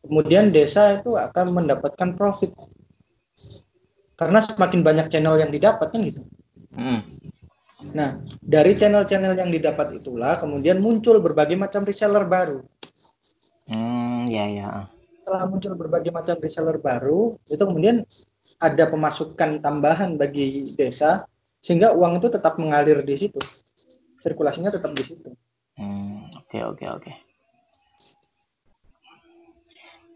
kemudian 0.05 0.55
desa 0.55 1.01
itu 1.01 1.19
akan 1.19 1.59
mendapatkan 1.59 2.15
profit 2.15 2.55
karena 4.19 4.43
semakin 4.43 4.83
banyak 4.83 5.07
channel 5.11 5.39
yang 5.39 5.51
didapat 5.51 5.95
kan 5.95 6.01
gitu. 6.03 6.23
Hmm. 6.75 7.03
Nah, 7.95 8.19
dari 8.43 8.75
channel-channel 8.75 9.39
yang 9.39 9.55
didapat 9.55 9.95
itulah 10.03 10.35
kemudian 10.35 10.83
muncul 10.83 11.23
berbagai 11.23 11.55
macam 11.55 11.87
reseller 11.87 12.27
baru. 12.27 12.59
Hmm, 13.71 14.27
ya 14.27 14.51
ya. 14.51 14.71
Setelah 15.29 15.45
muncul 15.45 15.77
berbagai 15.77 16.09
macam 16.09 16.41
reseller 16.41 16.81
baru, 16.81 17.37
itu 17.45 17.61
kemudian 17.61 18.01
ada 18.65 18.89
pemasukan 18.89 19.61
tambahan 19.61 20.17
bagi 20.17 20.65
desa 20.73 21.29
sehingga 21.61 21.93
uang 21.93 22.17
itu 22.17 22.33
tetap 22.33 22.57
mengalir 22.57 23.05
di 23.05 23.13
situ. 23.13 23.37
Sirkulasinya 24.25 24.73
tetap 24.73 24.97
di 24.97 25.05
situ. 25.05 25.29
Hmm, 25.77 26.33
oke 26.33 26.59
oke 26.73 26.85
oke. 26.89 27.13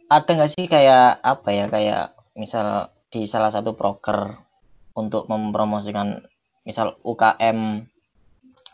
Ada 0.08 0.30
nggak 0.32 0.52
sih 0.56 0.64
kayak 0.64 1.20
apa 1.20 1.48
ya 1.52 1.68
kayak 1.68 2.16
misal 2.32 2.88
di 3.12 3.28
salah 3.28 3.52
satu 3.52 3.76
broker 3.76 4.32
untuk 4.96 5.28
mempromosikan 5.28 6.24
misal 6.64 6.96
UKM 7.04 7.84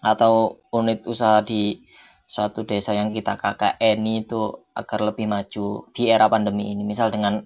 atau 0.07 0.63
unit 0.71 1.03
usaha 1.03 1.43
di 1.43 1.83
suatu 2.29 2.69
desa 2.69 2.93
yang 2.93 3.09
kita 3.17 3.41
KKN 3.41 4.05
itu 4.05 4.53
agar 4.77 5.01
lebih 5.01 5.25
maju 5.25 5.89
di 5.97 6.13
era 6.13 6.29
pandemi 6.29 6.77
ini. 6.77 6.85
Misal 6.85 7.09
dengan 7.09 7.41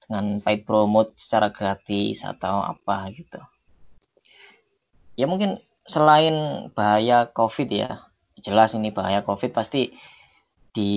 dengan 0.00 0.40
paid 0.40 0.64
promote 0.64 1.14
secara 1.20 1.52
gratis 1.52 2.24
atau 2.24 2.64
apa 2.64 3.12
gitu. 3.12 3.38
Ya 5.20 5.28
mungkin 5.28 5.60
selain 5.84 6.66
bahaya 6.72 7.28
covid 7.28 7.68
ya 7.68 8.08
jelas 8.40 8.72
ini 8.72 8.88
bahaya 8.88 9.20
covid 9.20 9.52
pasti 9.52 9.92
di 10.72 10.92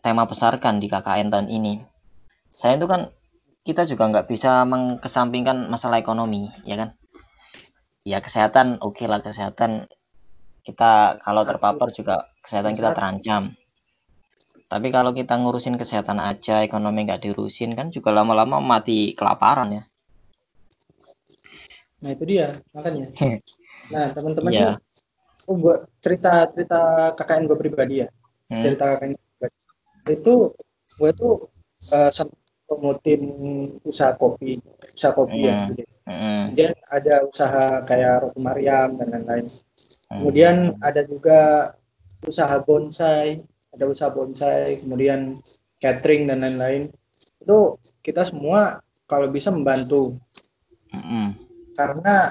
tema 0.00 0.30
besarkan 0.30 0.78
di 0.78 0.86
KKN 0.86 1.34
tahun 1.34 1.48
ini. 1.50 1.82
Saya 2.54 2.78
itu 2.78 2.86
kan 2.86 3.10
kita 3.66 3.82
juga 3.90 4.06
nggak 4.06 4.30
bisa 4.30 4.62
mengkesampingkan 4.62 5.66
masalah 5.66 5.98
ekonomi 5.98 6.46
ya 6.62 6.78
kan? 6.78 6.94
Ya 8.06 8.22
kesehatan 8.22 8.78
oke 8.78 9.02
okay 9.02 9.10
lah 9.10 9.18
kesehatan 9.18 9.90
kita 10.66 11.22
kalau 11.22 11.46
terpapar 11.46 11.94
juga 11.94 12.26
kesehatan 12.42 12.74
kita 12.74 12.90
terancam 12.90 13.46
tapi 14.66 14.90
kalau 14.90 15.14
kita 15.14 15.38
ngurusin 15.38 15.78
kesehatan 15.78 16.18
aja 16.18 16.66
ekonomi 16.66 17.06
nggak 17.06 17.22
diurusin 17.22 17.78
kan 17.78 17.94
juga 17.94 18.10
lama-lama 18.10 18.58
mati 18.58 19.14
kelaparan 19.14 19.78
ya 19.78 19.82
nah 22.02 22.10
itu 22.10 22.24
dia 22.26 22.50
makanya 22.74 23.06
nah 23.94 24.04
teman-teman 24.10 24.50
yeah. 24.50 24.74
oh, 25.46 25.54
buat 25.54 25.86
cerita 26.02 26.50
cerita 26.50 27.14
KKN 27.14 27.46
gue 27.46 27.58
pribadi 27.62 27.94
ya 28.02 28.08
hmm. 28.50 28.62
cerita 28.62 28.84
KKN 28.98 29.14
pribadi 29.14 29.56
itu 30.06 30.34
gue 30.98 31.10
tuh 31.14 31.34
uh, 31.94 32.10
promotin 32.66 33.22
usaha 33.86 34.12
kopi 34.18 34.58
usaha 34.90 35.14
kopi 35.14 35.38
mm. 35.38 35.46
ya 35.46 35.56
gitu. 35.70 35.92
Mm. 36.06 36.74
ada 36.90 37.14
usaha 37.22 37.82
kayak 37.86 38.26
Roti 38.26 38.40
Mariam 38.42 38.98
dan 38.98 39.06
lain-lain 39.14 39.46
kemudian 40.10 40.76
ada 40.82 41.02
juga 41.06 41.72
usaha 42.26 42.56
bonsai 42.62 43.42
ada 43.74 43.84
usaha 43.86 44.10
bonsai 44.10 44.82
kemudian 44.82 45.38
catering 45.82 46.30
dan 46.30 46.42
lain-lain 46.42 46.88
itu 47.42 47.58
kita 48.02 48.26
semua 48.26 48.80
kalau 49.06 49.30
bisa 49.30 49.50
membantu 49.54 50.16
mm. 50.94 51.36
karena 51.78 52.30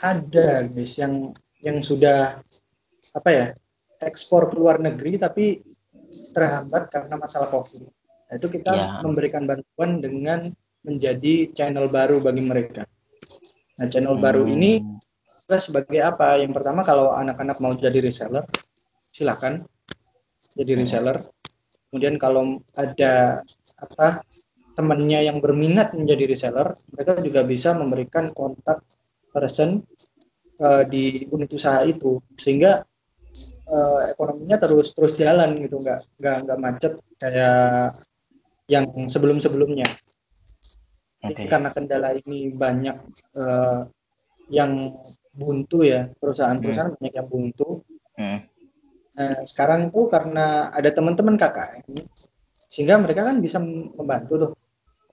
ada 0.00 0.48
guys 0.68 0.96
yang 1.00 1.32
yang 1.64 1.80
sudah 1.80 2.40
apa 3.14 3.30
ya 3.30 3.46
ekspor 4.04 4.52
ke 4.52 4.56
luar 4.60 4.80
negeri 4.80 5.16
tapi 5.16 5.64
terhambat 6.36 6.92
karena 6.92 7.14
masalah 7.16 7.48
covid 7.48 7.88
Nah, 8.34 8.34
itu 8.42 8.48
kita 8.50 8.72
ya. 8.74 8.86
memberikan 9.04 9.46
bantuan 9.46 10.00
dengan 10.00 10.42
menjadi 10.84 11.54
channel 11.54 11.86
baru 11.86 12.18
bagi 12.18 12.42
mereka. 12.44 12.82
Nah, 13.78 13.86
channel 13.86 14.18
hmm. 14.18 14.24
baru 14.24 14.42
ini 14.48 14.82
sebagai 15.48 16.00
apa? 16.00 16.40
Yang 16.40 16.52
pertama 16.56 16.80
kalau 16.80 17.12
anak-anak 17.12 17.60
mau 17.60 17.72
jadi 17.76 18.00
reseller, 18.00 18.44
silakan 19.12 19.68
jadi 20.56 20.78
reseller. 20.78 21.20
Kemudian 21.90 22.18
kalau 22.18 22.58
ada 22.74 23.44
apa 23.78 24.24
temannya 24.74 25.30
yang 25.30 25.38
berminat 25.38 25.94
menjadi 25.94 26.24
reseller, 26.26 26.74
mereka 26.90 27.22
juga 27.22 27.46
bisa 27.46 27.76
memberikan 27.76 28.32
kontak 28.34 28.82
person 29.30 29.82
uh, 30.62 30.82
di 30.86 31.26
unit 31.30 31.50
usaha 31.54 31.82
itu 31.86 32.22
sehingga 32.34 32.82
uh, 33.66 34.00
ekonominya 34.10 34.58
terus 34.58 34.94
terus 34.94 35.14
jalan 35.14 35.58
gitu 35.62 35.78
nggak 35.78 36.00
nggak 36.18 36.36
nggak 36.46 36.58
macet 36.58 36.92
kayak 37.18 37.94
yang 38.70 38.88
sebelum-sebelumnya. 39.06 39.86
Okay. 41.24 41.48
karena 41.48 41.72
kendala 41.72 42.12
ini 42.20 42.52
banyak 42.52 43.00
uh, 43.32 43.88
yang 44.52 44.92
buntu 45.34 45.82
ya 45.82 46.08
perusahaan-perusahaan 46.18 46.94
hmm. 46.94 46.98
banyak 46.98 47.14
yang 47.14 47.28
buntu. 47.28 47.68
Hmm. 48.14 48.40
Nah, 49.14 49.46
sekarang 49.46 49.90
itu 49.90 50.10
karena 50.10 50.74
ada 50.74 50.90
teman-teman 50.90 51.38
KKN 51.38 51.82
sehingga 52.66 52.98
mereka 52.98 53.30
kan 53.30 53.38
bisa 53.38 53.62
membantu 53.62 54.32
tuh, 54.34 54.52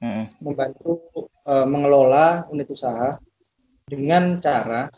hmm. 0.02 0.42
membantu 0.42 0.92
uh, 1.46 1.66
mengelola 1.66 2.50
unit 2.50 2.70
usaha 2.70 3.14
dengan 3.86 4.42
cara 4.42 4.90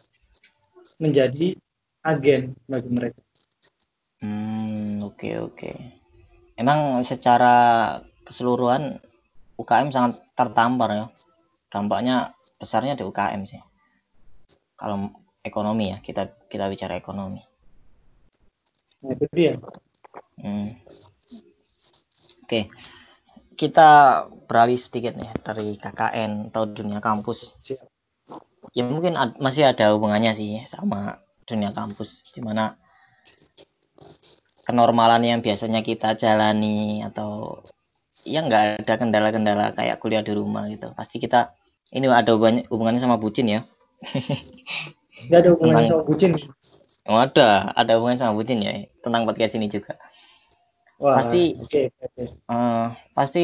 menjadi 1.00 1.56
agen 2.04 2.56
bagi 2.68 2.90
mereka. 2.92 3.22
Hmm, 4.24 5.04
oke 5.04 5.20
okay, 5.20 5.34
oke. 5.40 5.56
Okay. 5.60 5.76
Emang 6.56 7.04
secara 7.04 8.00
keseluruhan 8.24 9.04
UKM 9.60 9.92
sangat 9.92 10.24
tertampar 10.34 10.90
ya 10.92 11.06
dampaknya 11.70 12.38
besarnya 12.62 12.94
di 12.94 13.04
UKM 13.06 13.42
sih 13.50 13.62
kalau 14.84 15.16
ekonomi 15.48 15.96
ya 15.96 16.04
kita 16.04 16.28
kita 16.52 16.68
bicara 16.68 17.00
ekonomi. 17.00 17.40
Nah, 19.08 19.16
itu 19.16 19.26
dia. 19.32 19.56
Hmm. 20.44 20.68
oke 22.44 22.68
kita 23.56 23.90
beralih 24.50 24.76
sedikit 24.76 25.16
nih 25.16 25.32
dari 25.40 25.80
KKN 25.80 26.52
atau 26.52 26.68
dunia 26.68 27.00
kampus. 27.00 27.56
Ya 28.76 28.84
mungkin 28.84 29.16
ad 29.16 29.40
masih 29.40 29.72
ada 29.72 29.96
hubungannya 29.96 30.36
sih 30.36 30.60
sama 30.68 31.24
dunia 31.48 31.72
kampus. 31.72 32.36
Di 32.36 32.44
mana 32.44 32.76
kenormalan 34.68 35.24
yang 35.24 35.40
biasanya 35.40 35.80
kita 35.80 36.20
jalani 36.20 37.08
atau 37.08 37.64
ya 38.28 38.44
nggak 38.44 38.84
ada 38.84 38.94
kendala-kendala 39.00 39.72
kayak 39.78 40.02
kuliah 40.04 40.26
di 40.26 40.34
rumah 40.36 40.68
gitu. 40.68 40.92
Pasti 40.98 41.24
kita 41.24 41.56
ini 41.94 42.10
ada 42.10 42.36
hubungannya 42.36 43.00
sama 43.00 43.22
bucin 43.22 43.48
ya 43.48 43.62
nggak 45.30 45.40
ada 45.40 45.50
hubungannya 45.56 45.88
tentang, 45.88 46.02
sama 46.02 46.08
bucin 46.08 46.32
oh, 47.08 47.20
ada. 47.20 47.50
Ada 47.76 47.92
hubungannya 47.98 48.20
sama 48.20 48.34
bucin 48.36 48.60
ya? 48.64 48.88
Tentang 49.04 49.24
podcast 49.28 49.56
ini 49.56 49.68
juga. 49.68 50.00
Wah, 51.02 51.20
pasti 51.20 51.58
okay, 51.58 51.92
okay. 52.00 52.28
Uh, 52.48 52.54
eh, 52.54 52.86
pasti 53.12 53.44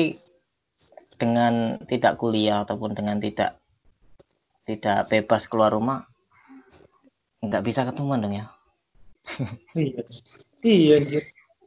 dengan 1.19 1.75
tidak 1.83 2.15
kuliah 2.15 2.63
ataupun 2.63 2.95
dengan 2.95 3.19
tidak 3.19 3.59
tidak 4.63 5.09
bebas 5.11 5.49
keluar 5.51 5.75
rumah 5.75 6.07
nggak 7.43 7.63
bisa 7.65 7.83
ketemuan 7.83 8.23
dong 8.23 8.35
ya? 8.35 8.45
Iya. 9.75 10.03
Iya 10.63 10.95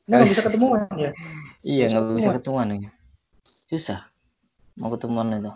nggak 0.03 0.29
bisa 0.29 0.41
ketemuan 0.45 0.89
ya? 0.97 1.13
Iya 1.63 1.85
nggak 1.93 2.17
bisa 2.17 2.31
ketemuan 2.41 2.67
ya? 2.89 2.91
Susah. 3.45 4.01
Mau 4.81 4.89
ketemuan 4.89 5.29
itu. 5.29 5.53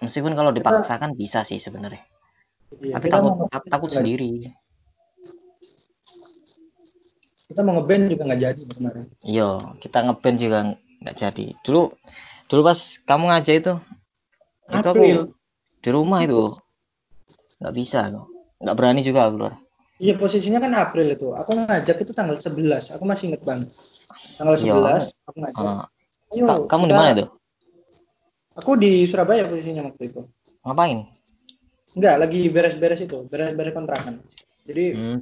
Meskipun 0.00 0.32
kalau 0.38 0.54
dipaksakan 0.54 1.18
bisa 1.18 1.42
sih 1.42 1.60
sebenarnya 1.60 2.06
iya, 2.78 2.94
tapi 2.96 3.06
takut 3.10 3.34
takut 3.66 3.90
sendiri. 3.90 4.54
Kita 7.50 7.66
mau 7.66 7.74
ngeband 7.74 8.14
juga 8.14 8.22
nggak 8.30 8.40
jadi 8.46 8.62
kemarin. 8.62 9.06
Iya 9.26 9.50
kita 9.82 9.98
ngeband 10.06 10.36
juga 10.38 10.58
nggak 11.02 11.16
jadi. 11.18 11.46
Dulu 11.66 11.82
dulu 12.46 12.60
pas 12.62 12.78
kamu 13.02 13.24
ngajak 13.26 13.56
itu 13.58 13.74
April. 14.70 14.78
itu 14.78 14.88
aku 14.94 15.04
di 15.82 15.90
rumah 15.90 16.22
itu. 16.22 16.46
Nggak 17.58 17.74
bisa 17.74 17.98
nggak 18.62 18.76
berani 18.78 19.02
juga 19.02 19.26
keluar. 19.34 19.58
Iya 20.00 20.14
posisinya 20.16 20.62
kan 20.62 20.72
April 20.78 21.10
itu. 21.10 21.34
Aku 21.34 21.50
ngajak 21.58 21.96
itu 22.06 22.12
tanggal 22.14 22.38
11 22.38 22.94
aku 22.94 23.04
masih 23.04 23.34
inget 23.34 23.42
banget. 23.42 23.68
Tanggal 24.38 24.56
11 24.56 24.70
Yo. 24.70 24.78
aku 25.26 25.36
ngajak. 25.42 25.64
Uh, 25.66 25.84
Ayo, 26.30 26.46
Ka 26.46 26.54
kamu 26.70 26.84
di 26.86 26.94
mana 26.94 27.10
itu? 27.18 27.26
Aku 28.54 28.78
di 28.78 29.02
Surabaya 29.10 29.50
posisinya 29.50 29.90
waktu 29.90 30.14
itu. 30.14 30.22
Ngapain 30.62 31.10
enggak 31.98 32.16
lagi 32.22 32.40
beres-beres 32.52 33.00
itu 33.02 33.26
beres-beres 33.26 33.74
kontrakan 33.74 34.22
jadi 34.66 34.84
hmm, 34.94 35.18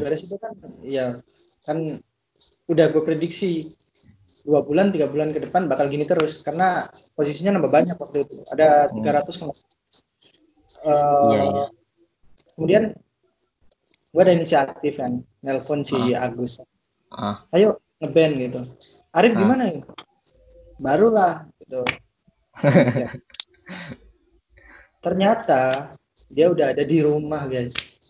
beres 0.00 0.22
itu 0.24 0.36
kan 0.40 0.52
ya 0.80 1.12
kan 1.66 1.78
udah 2.70 2.86
gue 2.94 3.02
prediksi 3.02 3.66
dua 4.46 4.62
bulan 4.62 4.94
tiga 4.94 5.10
bulan 5.10 5.34
ke 5.34 5.42
depan 5.42 5.66
bakal 5.66 5.90
gini 5.90 6.06
terus 6.06 6.46
karena 6.46 6.86
posisinya 7.18 7.58
nambah 7.58 7.72
banyak 7.72 7.98
waktu 7.98 8.22
itu 8.22 8.46
ada 8.54 8.86
300 8.94 8.94
hmm. 8.94 9.50
uh, 10.86 11.30
iya, 11.34 11.42
iya. 11.42 11.64
kemudian 12.54 12.82
gue 14.14 14.22
ada 14.22 14.32
inisiatif 14.32 15.02
kan 15.02 15.26
nelpon 15.42 15.82
si 15.82 15.98
ah. 16.14 16.30
Agus 16.30 16.62
ah. 17.10 17.36
ayo 17.58 17.82
ngeband 17.98 18.34
gitu 18.38 18.60
Arif 19.18 19.34
ah. 19.34 19.38
gimana 19.42 19.62
ya 19.66 19.82
barulah 20.78 21.50
gitu 21.66 21.82
ternyata 25.06 25.94
dia 26.34 26.50
udah 26.50 26.74
ada 26.74 26.82
di 26.82 26.98
rumah 27.06 27.46
guys 27.46 28.02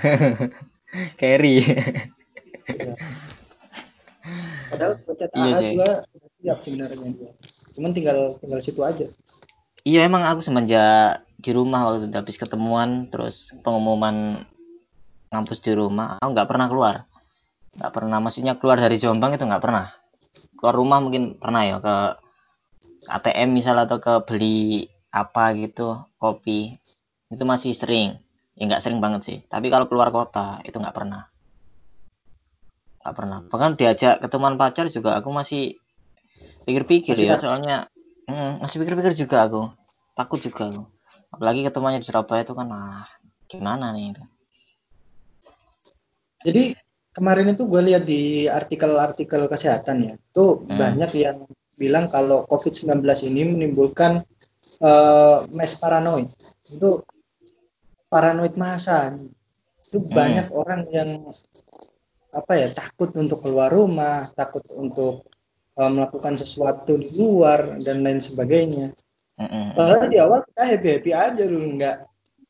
carry 1.20 1.60
iya. 1.60 1.76
Padahal 4.68 4.92
chat 5.16 5.30
iya, 5.32 5.56
AA 5.56 5.60
juga 5.72 5.90
siap 6.44 6.58
sebenarnya 6.60 7.08
dia. 7.16 7.30
Cuman 7.76 7.90
tinggal 7.96 8.28
tinggal 8.44 8.60
situ 8.60 8.80
aja. 8.84 9.06
Iya 9.88 10.04
emang 10.04 10.20
aku 10.28 10.44
semenjak 10.44 11.24
di 11.40 11.50
rumah 11.54 11.88
waktu 11.88 12.12
itu 12.12 12.16
habis 12.18 12.36
ketemuan 12.36 13.08
terus 13.08 13.56
pengumuman 13.64 14.44
ngampus 15.32 15.64
di 15.64 15.72
rumah 15.72 16.18
aku 16.18 16.34
nggak 16.34 16.48
pernah 16.50 16.66
keluar 16.66 16.96
nggak 17.78 17.92
pernah 17.94 18.18
maksudnya 18.18 18.58
keluar 18.58 18.80
dari 18.80 18.98
Jombang 18.98 19.38
itu 19.38 19.44
nggak 19.46 19.62
pernah 19.62 19.86
keluar 20.58 20.74
rumah 20.74 20.98
mungkin 20.98 21.38
pernah 21.38 21.62
ya 21.62 21.78
ke 21.78 21.96
ATM 23.06 23.54
misalnya 23.54 23.86
atau 23.86 24.02
ke 24.02 24.14
beli 24.26 24.90
apa 25.08 25.56
gitu 25.56 26.04
kopi 26.20 26.76
itu 27.28 27.44
masih 27.44 27.72
sering. 27.72 28.20
Ya 28.58 28.66
nggak 28.66 28.82
sering 28.82 28.98
banget 28.98 29.20
sih. 29.24 29.38
Tapi 29.46 29.70
kalau 29.70 29.86
keluar 29.86 30.10
kota 30.10 30.58
itu 30.66 30.76
nggak 30.76 30.96
pernah. 30.96 31.30
Nggak 33.04 33.14
pernah. 33.14 33.38
Bahkan 33.46 33.70
diajak 33.78 34.14
ketemuan 34.20 34.58
pacar 34.58 34.90
juga 34.90 35.16
aku 35.16 35.30
masih 35.30 35.78
pikir-pikir 36.66 37.18
ya. 37.18 37.34
soalnya 37.38 37.90
hmm, 38.26 38.62
masih 38.62 38.82
pikir-pikir 38.82 39.14
juga 39.14 39.46
aku. 39.46 39.62
Takut 40.18 40.40
juga 40.42 40.70
aku. 40.72 40.82
Apalagi 41.28 41.62
ketemuannya 41.64 42.00
di 42.00 42.08
Surabaya 42.08 42.42
itu 42.42 42.56
kan 42.56 42.68
ah 42.72 43.04
gimana 43.48 43.96
nih 43.96 44.12
jadi 46.44 46.76
kemarin 47.16 47.50
itu 47.50 47.66
gue 47.66 47.82
lihat 47.82 48.04
di 48.06 48.46
artikel-artikel 48.46 49.48
kesehatan 49.50 49.96
ya 50.04 50.14
tuh 50.30 50.62
hmm. 50.62 50.78
banyak 50.78 51.10
yang 51.18 51.38
bilang 51.80 52.06
kalau 52.06 52.44
COVID-19 52.46 53.02
ini 53.32 53.42
menimbulkan 53.48 54.22
uh, 54.82 55.46
mass 55.54 55.78
paranoid. 55.78 56.28
Itu 56.64 57.04
paranoid 58.08 58.56
masa 58.56 59.14
itu 59.88 60.04
hmm. 60.04 60.12
banyak 60.12 60.46
orang 60.52 60.82
yang 60.92 61.10
apa 62.28 62.52
ya 62.60 62.68
takut 62.68 63.08
untuk 63.16 63.40
keluar 63.40 63.72
rumah 63.72 64.28
takut 64.36 64.60
untuk 64.76 65.24
uh, 65.80 65.88
melakukan 65.88 66.36
sesuatu 66.36 67.00
di 67.00 67.08
luar 67.16 67.80
dan 67.80 68.04
lain 68.04 68.20
sebagainya. 68.20 68.92
Mm-hmm. 69.38 69.78
padahal 69.78 70.10
di 70.10 70.18
awal 70.18 70.42
kita 70.50 70.62
happy 70.66 70.88
happy 70.98 71.10
aja 71.14 71.46
dulu 71.46 71.78
nggak 71.78 71.96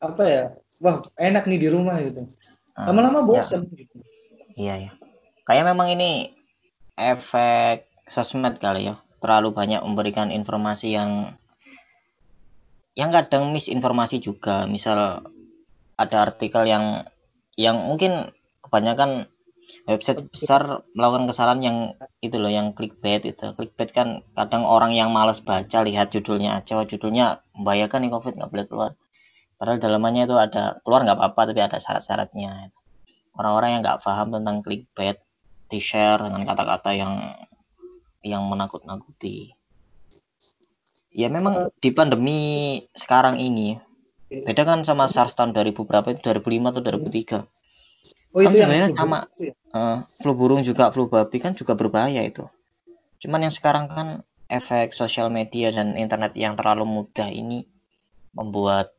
apa 0.01 0.23
ya 0.25 0.43
wah 0.81 0.97
enak 1.21 1.45
nih 1.45 1.59
di 1.61 1.69
rumah 1.69 2.01
gitu. 2.01 2.25
Ah, 2.73 2.89
lama-lama 2.89 3.29
bosan 3.29 3.69
ya. 3.69 3.85
gitu. 3.85 3.95
Iya 4.57 4.75
ya. 4.89 4.91
Kayak 5.45 5.69
memang 5.69 5.93
ini 5.93 6.33
efek 6.97 7.85
sosmed 8.09 8.57
kali 8.57 8.89
ya. 8.89 8.97
Terlalu 9.21 9.53
banyak 9.53 9.85
memberikan 9.85 10.33
informasi 10.33 10.97
yang 10.97 11.37
yang 12.99 13.15
kadang 13.15 13.55
misinformasi 13.55 14.19
juga. 14.19 14.67
Misal 14.67 15.23
ada 15.95 16.17
artikel 16.19 16.67
yang 16.67 17.07
yang 17.55 17.79
mungkin 17.87 18.35
kebanyakan 18.59 19.31
website 19.87 20.27
besar 20.27 20.83
melakukan 20.91 21.31
kesalahan 21.31 21.61
yang 21.63 21.77
itu 22.19 22.35
loh 22.35 22.51
yang 22.51 22.75
clickbait 22.75 23.23
itu. 23.23 23.55
Clickbait 23.55 23.95
kan 23.95 24.27
kadang 24.35 24.67
orang 24.67 24.91
yang 24.91 25.15
malas 25.15 25.39
baca 25.39 25.79
lihat 25.87 26.11
judulnya 26.11 26.59
aja 26.59 26.83
judulnya 26.83 27.39
membahayakan 27.55 27.99
nih 28.03 28.11
covid 28.11 28.33
nggak 28.35 28.51
boleh 28.51 28.65
keluar. 28.67 28.91
Padahal 29.55 29.79
dalamannya 29.79 30.27
itu 30.27 30.35
ada 30.35 30.83
keluar 30.83 31.07
nggak 31.07 31.17
apa-apa 31.19 31.41
tapi 31.55 31.61
ada 31.63 31.79
syarat-syaratnya. 31.79 32.75
Orang-orang 33.39 33.79
yang 33.79 33.81
nggak 33.87 34.03
paham 34.03 34.35
tentang 34.35 34.59
clickbait 34.59 35.23
di 35.71 35.79
share 35.79 36.19
dengan 36.19 36.43
kata-kata 36.43 36.91
yang 36.91 37.13
yang 38.19 38.43
menakut-nakuti 38.51 39.58
ya 41.19 41.27
memang 41.27 41.67
di 41.83 41.91
pandemi 41.91 42.39
sekarang 42.95 43.43
ini 43.43 43.75
beda 44.31 44.63
kan 44.63 44.79
sama 44.87 45.11
SARS 45.11 45.35
tahun 45.35 45.51
2000 45.51 45.75
berapa 45.83 46.07
itu 46.15 46.23
2005 46.23 46.71
atau 46.71 46.81
2003 47.43 47.59
Oh, 48.29 48.45
kan 48.45 48.53
sebenarnya 48.53 48.93
sama 48.93 49.25
ya? 49.41 49.57
uh, 49.73 50.05
flu 50.21 50.37
burung 50.37 50.61
juga 50.61 50.93
flu 50.93 51.09
babi 51.09 51.41
kan 51.41 51.57
juga 51.57 51.73
berbahaya 51.73 52.21
itu. 52.21 52.45
Cuman 53.17 53.41
yang 53.41 53.49
sekarang 53.49 53.89
kan 53.89 54.21
efek 54.45 54.93
sosial 54.93 55.33
media 55.33 55.73
dan 55.73 55.97
internet 55.97 56.37
yang 56.37 56.53
terlalu 56.53 56.85
mudah 56.85 57.25
ini 57.25 57.65
membuat 58.37 58.93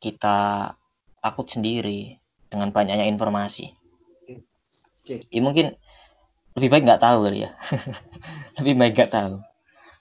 kita 0.00 0.72
takut 1.20 1.52
sendiri 1.52 2.16
dengan 2.48 2.72
banyaknya 2.72 3.04
informasi. 3.12 3.76
Ya 5.28 5.40
mungkin 5.44 5.76
lebih 6.56 6.72
baik 6.72 6.88
nggak 6.88 7.04
tahu 7.04 7.28
kali 7.28 7.44
ya. 7.44 7.52
lebih 8.56 8.74
baik 8.80 8.96
nggak 8.96 9.12
tahu 9.12 9.36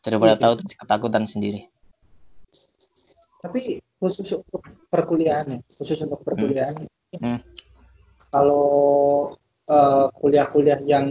daripada 0.02 0.36
yeah, 0.36 0.42
tahu 0.42 0.54
ketakutan 0.66 1.24
sendiri. 1.30 1.70
Tapi 3.42 3.82
khusus 3.98 4.38
untuk 4.38 4.62
perkuliahan 4.90 5.58
ya, 5.58 5.60
khusus 5.66 6.02
untuk 6.06 6.22
perkuliahan, 6.22 6.86
hmm. 7.16 7.22
Hmm 7.22 7.40
kalau 8.32 8.66
kuliah 9.68 10.12
kuliah-kuliah 10.20 10.80
yang 10.88 11.08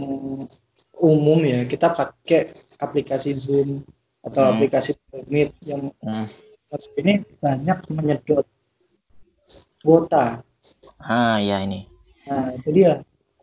umum 1.01 1.39
ya 1.41 1.65
kita 1.65 1.93
pakai 1.93 2.51
aplikasi 2.81 3.33
Zoom 3.33 3.81
atau 4.21 4.41
hmm. 4.45 4.51
aplikasi 4.57 4.91
Meet 5.29 5.53
yang 5.65 5.89
hmm. 6.01 6.25
ini 7.01 7.25
banyak 7.41 7.77
menyedot 7.89 8.45
kuota. 9.81 10.45
Ah 11.01 11.41
ya 11.41 11.61
ini. 11.65 11.89
Nah 12.29 12.53
itu 12.53 12.69
dia. 12.69 13.01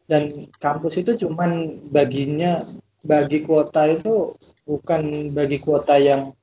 Dan 0.08 0.32
kampus 0.56 1.02
itu 1.02 1.26
cuman 1.26 1.82
baginya 1.92 2.62
bagi 3.08 3.40
kuota 3.40 3.88
itu 3.88 4.36
bukan 4.68 5.32
bagi 5.32 5.56
kuota 5.64 5.96
yang 5.96 6.36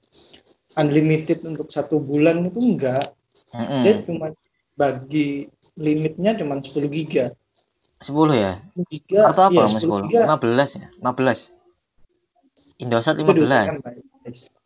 unlimited 0.82 1.46
untuk 1.46 1.70
satu 1.70 2.02
bulan 2.02 2.50
itu 2.50 2.58
enggak. 2.58 3.14
Mm 3.54 3.62
-hmm. 3.62 3.82
Dia 3.86 3.94
cuma 4.02 4.28
bagi 4.74 5.46
limitnya 5.78 6.34
cuma 6.36 6.58
10 6.58 6.90
giga. 6.90 7.32
10 8.02 8.34
ya? 8.34 8.58
Giga 8.90 9.30
atau 9.30 9.54
apa 9.54 9.62
ya, 9.62 9.78
10 9.78 10.10
giga. 10.10 10.22
15 10.26 10.82
ya? 10.82 10.88
15 11.00 11.54
Indosat 12.82 13.16
15 13.22 13.46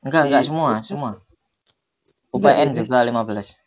enggak 0.01 0.23
enggak 0.31 0.43
semua 0.47 0.81
semua. 0.81 1.12
UPN 2.31 2.73
enggak, 2.73 2.88
juga 2.88 3.05
15 3.05 3.59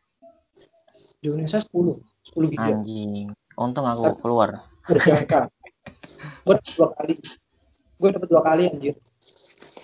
di 1.23 1.27
Indonesia 1.31 1.61
10 1.62 2.01
10 2.35 2.53
giga. 2.57 2.66
Anjing 2.73 3.31
untung 3.55 3.87
aku 3.87 4.16
keluar. 4.18 4.64
berjangka. 4.88 5.47
Gue 6.47 6.57
dua 6.75 6.88
kali 6.99 7.14
gue 8.03 8.11
dapat 8.11 8.29
dua 8.29 8.43
kali 8.43 8.62
anjir. 8.67 8.95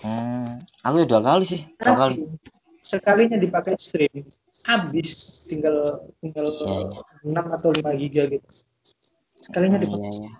Hmm, 0.03 0.59
aku 0.83 1.07
dua 1.07 1.23
kali 1.23 1.43
sih 1.47 1.61
dua 1.79 1.95
kali. 1.95 2.27
sekalinya 2.83 3.37
dipakai 3.39 3.79
stream. 3.79 4.27
Habis 4.67 5.09
tinggal 5.47 6.03
tinggal 6.19 6.51
ya, 6.51 6.79
6 7.23 7.55
atau 7.55 7.69
5 7.71 8.01
giga 8.01 8.23
gitu. 8.27 8.47
Sekalinya 9.35 9.79
ya, 9.79 9.87
ya, 9.87 10.09
ya. 10.11 10.31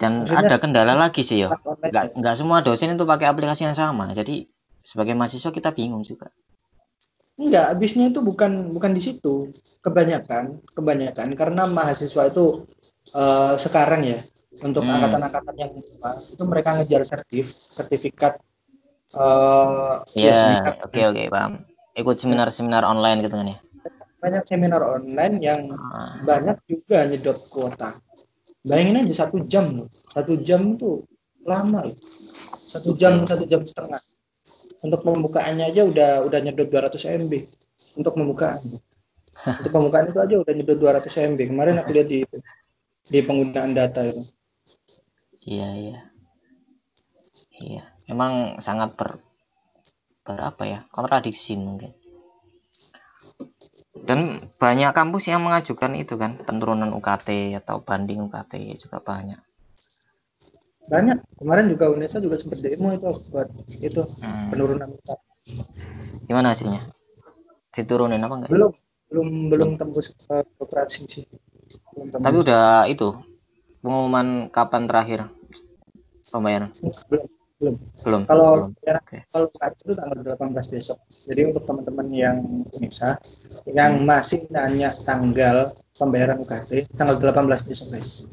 dan 0.00 0.12
Maksudnya, 0.24 0.48
ada 0.48 0.56
kendala 0.60 0.94
lagi 0.96 1.20
sih 1.24 1.44
ya 1.44 1.52
nggak 1.52 2.16
nggak 2.16 2.34
semua 2.36 2.64
dosen 2.64 2.96
itu 2.96 3.04
pakai 3.08 3.28
aplikasi 3.28 3.68
yang 3.68 3.76
sama. 3.76 4.12
Jadi 4.12 4.48
sebagai 4.84 5.16
mahasiswa 5.16 5.52
kita 5.52 5.72
bingung 5.72 6.04
juga. 6.04 6.28
Enggak 7.40 7.72
habisnya 7.72 8.12
itu 8.12 8.20
bukan 8.20 8.68
bukan 8.72 8.92
di 8.92 9.00
situ. 9.00 9.48
Kebanyakan 9.80 10.60
kebanyakan 10.76 11.28
karena 11.36 11.64
mahasiswa 11.68 12.28
itu 12.28 12.64
uh, 13.16 13.54
sekarang 13.56 14.04
ya 14.04 14.20
untuk 14.58 14.82
hmm. 14.82 14.94
angkatan-angkatan 14.98 15.54
yang 15.62 15.72
itu 16.10 16.42
mereka 16.50 16.74
ngejar 16.74 17.06
sertif 17.06 17.46
sertifikat 17.46 18.42
uh, 19.14 20.02
ya 20.18 20.74
oke 20.82 21.00
oke 21.14 21.22
paham. 21.30 21.62
Ikut 21.94 22.16
seminar-seminar 22.18 22.82
online 22.82 23.22
gitu 23.26 23.34
kan 23.38 23.46
ya? 23.54 23.58
Banyak 24.20 24.42
seminar 24.46 24.82
online 24.82 25.34
yang 25.38 25.70
ah. 25.74 26.18
banyak 26.26 26.58
juga 26.66 27.06
nyedot 27.06 27.38
kuota. 27.54 27.94
Bayangin 28.66 29.06
aja 29.06 29.24
satu 29.26 29.40
jam 29.46 29.72
loh 29.72 29.88
satu 29.90 30.42
jam 30.42 30.74
tuh 30.74 31.06
lama 31.46 31.86
loh. 31.86 31.96
Satu 32.70 32.98
jam 32.98 33.22
satu 33.26 33.46
jam 33.46 33.62
setengah. 33.62 34.02
Untuk 34.82 35.06
pembukaannya 35.06 35.70
aja 35.70 35.86
udah 35.86 36.26
udah 36.26 36.38
nyedot 36.42 36.66
200 36.66 37.22
MB 37.22 37.32
untuk 38.02 38.18
pembukaan. 38.18 38.58
Untuk 39.62 39.72
pembukaan 39.72 40.10
itu 40.10 40.18
aja 40.18 40.34
udah 40.42 40.52
nyedot 40.52 40.78
200 40.78 41.06
MB 41.32 41.40
kemarin 41.54 41.78
aku 41.78 41.90
lihat 41.94 42.08
di 42.10 42.26
di 43.08 43.18
penggunaan 43.24 43.72
data 43.72 44.04
itu 44.04 44.39
iya 45.50 45.68
iya. 45.74 45.98
Iya 47.58 47.84
emang 48.06 48.62
sangat 48.62 48.94
ber, 48.94 49.18
ber 50.22 50.38
apa 50.38 50.62
ya 50.64 50.78
kontradiksi 50.94 51.58
mungkin. 51.58 51.92
Dan 54.00 54.38
banyak 54.56 54.94
kampus 54.94 55.28
yang 55.28 55.42
mengajukan 55.44 55.92
itu 55.98 56.14
kan 56.14 56.40
penurunan 56.40 56.94
UKT 56.94 57.58
atau 57.58 57.82
banding 57.82 58.30
UKT 58.30 58.78
juga 58.78 59.02
banyak. 59.02 59.38
Banyak. 60.88 61.18
Kemarin 61.36 61.66
juga 61.68 61.92
UNESA 61.92 62.18
juga 62.22 62.40
sempat 62.40 62.64
demo 62.64 62.90
itu 62.94 63.10
buat 63.34 63.48
itu 63.82 64.02
hmm. 64.02 64.48
penurunan 64.54 64.88
UKT 64.94 65.20
gimana 66.30 66.54
hasilnya? 66.54 66.82
Diturunin 67.74 68.22
apa 68.22 68.34
enggak? 68.38 68.50
Belum 68.50 68.72
belum 69.10 69.28
belum 69.50 69.70
tembus 69.74 70.14
ke 70.14 70.46
operasi 70.62 71.06
sih. 71.10 71.24
Belum 71.94 72.06
tapi 72.14 72.36
udah 72.38 72.86
itu 72.86 73.14
pengumuman 73.82 74.46
kapan 74.52 74.86
terakhir 74.86 75.20
pembayaran 76.32 76.70
belum 77.10 77.26
belum 77.60 77.74
belum. 78.00 78.24
Kalau 78.24 78.72
belum. 78.72 78.88
Ya, 78.88 78.96
okay. 79.04 79.20
kalau 79.28 79.52
itu 79.52 79.92
tanggal 79.92 80.16
18 80.24 80.72
besok. 80.72 80.96
Jadi 81.12 81.40
untuk 81.44 81.68
teman-teman 81.68 82.08
yang 82.08 82.40
bisa 82.72 83.20
yang 83.68 84.00
masih 84.08 84.48
nanya 84.48 84.88
tanggal 84.88 85.68
pembayaran 85.92 86.40
UKT 86.40 86.88
tanggal 86.96 87.20
18 87.20 87.68
besok 87.68 87.86
guys. 87.92 88.24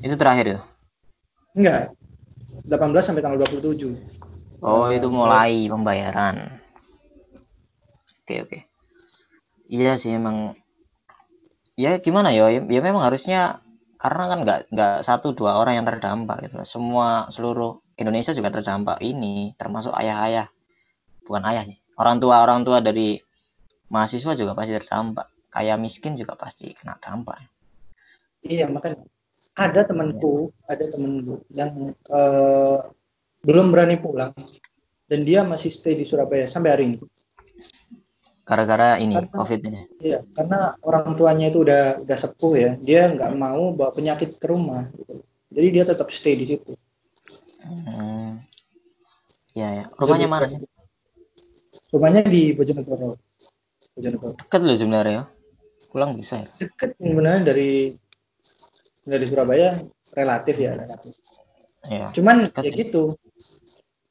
Itu 0.00 0.16
terakhir 0.16 0.56
ya? 0.56 0.58
Enggak. 1.52 1.92
18 2.64 2.80
sampai 3.04 3.20
tanggal 3.20 3.44
27 3.44 4.64
oh 4.64 4.88
itu 4.88 5.08
mulai 5.12 5.68
pembayaran. 5.68 6.48
Oke 8.24 8.24
okay, 8.24 8.38
oke. 8.40 8.48
Okay 8.48 8.62
iya 9.70 9.94
sih 9.94 10.18
emang. 10.18 10.58
Ya 11.78 11.96
gimana 12.02 12.34
ya? 12.34 12.50
Ya 12.50 12.80
memang 12.82 13.06
harusnya 13.06 13.62
karena 14.00 14.24
kan 14.32 14.38
nggak 14.48 14.60
nggak 14.72 14.96
satu 15.04 15.36
dua 15.36 15.60
orang 15.60 15.76
yang 15.76 15.86
terdampak 15.86 16.48
gitu 16.48 16.56
semua 16.64 17.28
seluruh 17.28 17.84
Indonesia 18.00 18.32
juga 18.32 18.48
terdampak. 18.48 19.04
Ini 19.04 19.54
termasuk 19.60 19.92
ayah-ayah. 19.92 20.48
Bukan 21.28 21.44
ayah 21.52 21.68
sih. 21.68 21.76
Orang 22.00 22.16
tua 22.16 22.40
orang 22.40 22.64
tua 22.64 22.80
dari 22.80 23.20
mahasiswa 23.92 24.32
juga 24.32 24.56
pasti 24.56 24.72
terdampak. 24.80 25.28
Kayak 25.52 25.76
miskin 25.76 26.16
juga 26.16 26.32
pasti 26.40 26.72
kena 26.72 26.96
dampak. 26.96 27.44
Iya 28.40 28.72
makanya. 28.72 29.04
Ada 29.60 29.84
temanku 29.84 30.48
ada 30.64 30.84
temanku 30.88 31.44
yang 31.52 31.92
uh, 32.08 32.80
belum 33.44 33.68
berani 33.68 34.00
pulang. 34.00 34.32
Dan 35.10 35.26
dia 35.26 35.44
masih 35.44 35.68
stay 35.68 35.98
di 35.98 36.08
Surabaya 36.08 36.46
sampai 36.48 36.70
hari 36.72 36.84
ini 36.94 36.96
gara-gara 38.50 38.98
ini 38.98 39.14
karena, 39.14 39.30
covid 39.30 39.60
ini. 39.62 39.80
iya 40.02 40.18
karena 40.34 40.74
orang 40.82 41.14
tuanya 41.14 41.54
itu 41.54 41.62
udah 41.62 42.02
udah 42.02 42.18
sepuh 42.18 42.54
ya. 42.58 42.70
Dia 42.82 43.06
nggak 43.14 43.30
mau 43.38 43.70
bawa 43.70 43.94
penyakit 43.94 44.42
ke 44.42 44.46
rumah 44.50 44.90
gitu. 44.90 45.22
jadi 45.54 45.68
dia 45.70 45.84
tetap 45.86 46.10
stay 46.10 46.34
di 46.34 46.46
situ. 46.50 46.74
Hmm. 47.62 48.40
ya 49.54 49.68
ya 49.70 49.84
rumahnya 49.94 50.26
jadi, 50.26 50.34
mana 50.34 50.46
sih? 50.50 50.58
Rumahnya 51.94 52.20
di 52.26 52.42
Bojonegoro. 52.58 53.22
Bojonegoro. 53.94 54.34
Dekat 54.34 54.60
loh 54.66 54.74
sebenarnya 54.74 55.14
ya. 55.14 55.24
Pulang 55.94 56.10
bisa 56.18 56.42
ya? 56.42 56.46
Dekat 56.66 56.98
sebenarnya 56.98 57.42
dari 57.54 57.94
dari 59.06 59.24
Surabaya 59.30 59.78
relatif 60.18 60.58
ya 60.58 60.74
relatif. 60.74 61.14
Ya, 61.86 62.10
cuman 62.10 62.50
ya 62.50 62.70
gitu. 62.74 63.14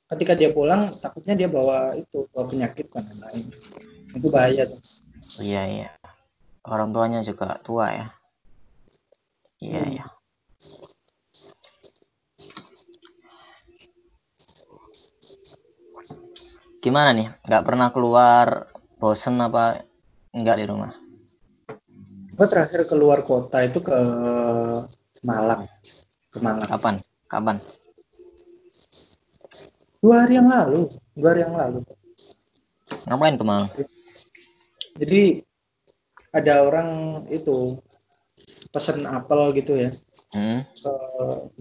Ketika 0.10 0.34
dia 0.34 0.50
pulang 0.56 0.80
takutnya 1.04 1.36
dia 1.36 1.52
bawa 1.52 1.92
itu 1.94 2.26
bawa 2.32 2.48
penyakit 2.48 2.88
kan 2.88 3.04
lain 3.04 3.46
itu 4.16 4.28
bahaya 4.34 4.64
tuh. 4.66 4.82
Iya 5.44 5.64
iya. 5.70 5.90
Orang 6.66 6.92
tuanya 6.96 7.22
juga 7.22 7.62
tua 7.62 7.94
ya. 7.94 8.08
Iya 9.62 9.82
hmm. 9.84 9.94
iya. 9.94 10.06
Gimana 16.80 17.10
nih? 17.12 17.28
Nggak 17.44 17.64
pernah 17.68 17.88
keluar 17.92 18.72
bosen 18.98 19.38
apa 19.44 19.84
enggak 20.32 20.58
di 20.64 20.66
rumah? 20.66 20.92
Gue 22.40 22.48
terakhir 22.48 22.88
keluar 22.88 23.20
kota 23.28 23.60
itu 23.68 23.84
ke 23.84 23.98
Malang. 25.28 25.68
Ke 26.32 26.40
Malang. 26.40 26.68
Kapan? 26.72 26.96
Kapan? 27.28 27.56
Dua 30.00 30.24
hari 30.24 30.40
yang 30.40 30.48
lalu. 30.48 30.88
Dua 31.20 31.30
hari 31.36 31.44
yang 31.44 31.52
lalu. 31.60 31.84
Ngapain 33.12 33.36
ke 33.36 33.44
Malang 33.44 33.68
jadi 35.00 35.40
ada 36.36 36.68
orang 36.68 37.24
itu 37.32 37.80
pesen 38.70 39.08
apel 39.08 39.56
gitu 39.58 39.74
ya 39.80 39.90
hmm. 40.36 40.62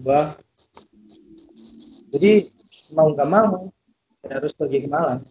gua 0.03 0.37
jadi 2.13 2.45
mau 2.93 3.15
nggak 3.15 3.29
mau 3.29 3.71
harus 4.29 4.53
pergi 4.53 4.85
ke 4.85 4.89
Malang 4.91 5.25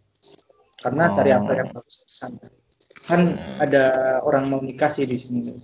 karena 0.82 1.04
oh. 1.10 1.14
cari 1.14 1.30
apel 1.30 1.54
yang 1.54 1.70
bagus 1.70 1.96
sana 2.08 2.42
kan 3.06 3.20
hmm. 3.34 3.62
ada 3.62 3.84
orang 4.24 4.50
mau 4.50 4.60
nikah 4.64 4.90
sih 4.90 5.06
di 5.06 5.14
sini 5.14 5.54